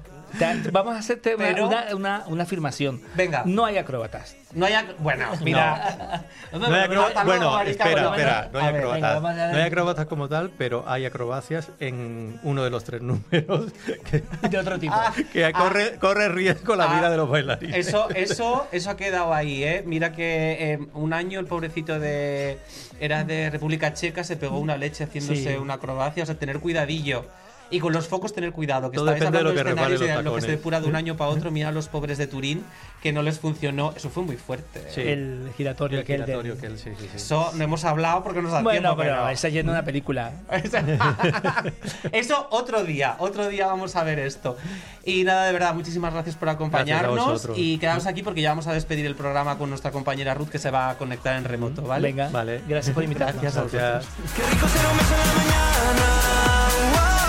[0.71, 3.01] vamos a hacerte una, Pero- una, una- una afirmación.
[3.15, 3.43] Venga.
[3.45, 4.35] No hay acróbatas.
[4.53, 6.25] No hay ac- bueno, mira.
[6.51, 9.19] No hay acro- Hasta luego, bueno, espera, no hay venga.
[9.21, 13.71] No hay como tal, pero hay acrobacias en uno de los tres números
[14.09, 14.93] que, De otro tipo.
[15.01, 17.75] Ah, que corre, corre riesgo la Ah, vida de los bailarines.
[17.87, 19.83] Eso, eso, eso ha quedado ahí, ¿eh?
[19.85, 22.59] Mira que eh, un año el pobrecito de.
[22.99, 25.57] Era de República Checa, se pegó una leche haciéndose Sí.
[25.57, 26.23] una acrobacia.
[26.23, 27.25] O sea, tener cuidadillo.
[27.71, 28.91] Y con los focos tener cuidado.
[28.91, 30.87] Que Todo depende de lo hablando que escenarios y de lo que se depura de
[30.87, 31.49] un año para otro.
[31.51, 32.63] Mira a los pobres de Turín,
[33.01, 33.93] que no les funcionó.
[33.95, 34.85] Eso fue muy fuerte.
[34.93, 35.01] Sí.
[35.01, 37.15] El giratorio el del- giratorio que él, sí, sí, sí.
[37.15, 38.97] Eso no hemos hablado porque nos da Bueno, tiempo.
[38.97, 40.33] pero pero- esa ya es una película.
[42.11, 44.57] Eso otro día, otro día vamos a ver esto.
[45.05, 47.43] Y nada, de verdad, muchísimas gracias por acompañarnos.
[47.45, 50.49] Gracias y quedaos aquí porque ya vamos a despedir el programa con nuestra compañera Ruth
[50.49, 52.09] que se va a conectar en remoto, ¿vale?
[52.09, 52.61] Venga, Vale.
[52.67, 53.41] gracias por invitarnos.
[53.41, 53.81] Gracias a vosotros.
[53.81, 54.33] Gracias.
[54.35, 57.20] Qué rico ser un beso en la mañana.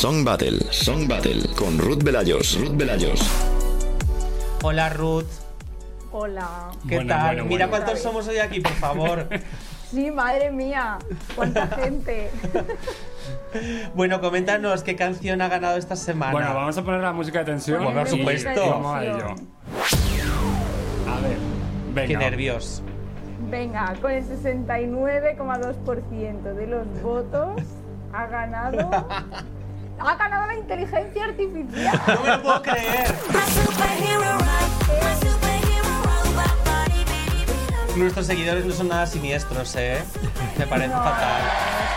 [0.00, 3.20] Song Battle, Song Battle, con Ruth Velayos, Ruth Velayos.
[4.62, 5.26] Hola Ruth,
[6.12, 6.70] Hola.
[6.88, 7.26] ¿qué Bueno, tal?
[7.26, 7.84] bueno, Mira bueno.
[7.84, 9.28] cuántos somos hoy aquí, por favor.
[9.90, 10.98] Sí, madre mía.
[11.34, 12.30] Cuánta gente.
[13.96, 16.30] bueno, coméntanos qué canción ha ganado esta semana.
[16.30, 17.82] Bueno, vamos a poner la música de tensión.
[17.92, 18.70] Por supuesto.
[18.70, 19.34] Vamos a ello.
[21.08, 21.36] A ver,
[21.92, 22.06] venga.
[22.06, 22.84] Qué nervios.
[23.50, 27.60] Venga, con el 69,2% de los votos
[28.12, 28.88] ha ganado.
[30.00, 32.00] Ha ganado la inteligencia artificial.
[32.06, 33.14] No me lo puedo creer.
[37.96, 40.02] Nuestros seguidores no son nada siniestros, ¿eh?
[40.56, 41.42] Me parece No, fatal.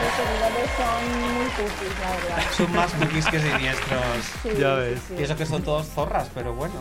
[0.01, 2.51] Nuestros seguidores son muy cookies, la verdad.
[2.57, 4.01] Son más cookies que siniestros.
[4.41, 4.99] Sí, Ya sí, ves.
[5.07, 5.15] sí.
[5.19, 6.73] Y eso que son todos zorras, pero bueno.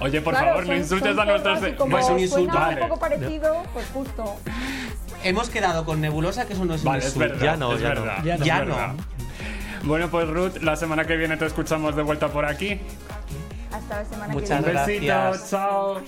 [0.00, 1.68] Oye, por Claro, favor, no insultes a nuestros.
[1.68, 2.80] y como Pues un insulto, vale.
[2.82, 4.36] un poco parecido, pues justo.
[5.24, 7.28] Hemos quedado con Nebulosa, que eso no es un Vale, es insulto.
[7.28, 7.44] verdad.
[7.44, 8.02] Ya no, es ya no.
[8.02, 8.40] verdad, Ya no.
[8.42, 8.96] es Ya no.
[9.84, 12.80] Bueno, pues Ruth, la semana que viene te escuchamos de vuelta por aquí.
[13.72, 14.80] Hasta la semana Muchas que Un viene.
[14.86, 15.50] besito, Gracias.
[15.50, 16.00] chao.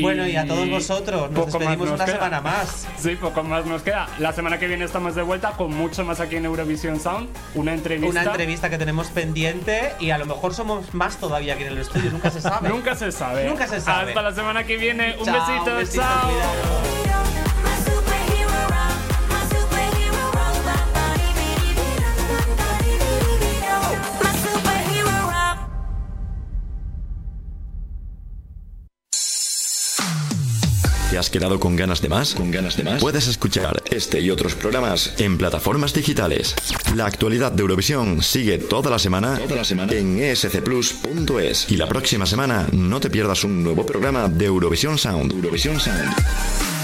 [0.00, 2.14] Bueno, y a todos vosotros, nos poco despedimos nos una queda.
[2.16, 2.86] semana más.
[2.98, 4.06] Sí, poco más nos queda.
[4.18, 7.30] La semana que viene estamos de vuelta con mucho más aquí en Eurovisión Sound.
[7.54, 8.10] Una entrevista.
[8.10, 11.78] Una entrevista que tenemos pendiente y a lo mejor somos más todavía aquí en el
[11.78, 12.68] estudio, nunca se sabe.
[12.76, 13.46] Nunca se sabe.
[13.48, 14.10] Nunca se sabe.
[14.10, 15.16] Hasta la semana que viene.
[15.18, 16.28] Un Chao, besito, un besito, chao.
[16.28, 17.65] cuidado.
[31.16, 32.34] ¿Te has quedado con ganas de más?
[32.34, 33.00] ¿Con ganas de más?
[33.00, 36.54] Puedes escuchar este y otros programas en plataformas digitales.
[36.94, 41.70] La actualidad de Eurovisión sigue toda la semana, toda la semana en escplus.es.
[41.72, 45.32] Y la próxima semana no te pierdas un nuevo programa de Eurovisión Sound.
[45.32, 46.75] Eurovisión Sound.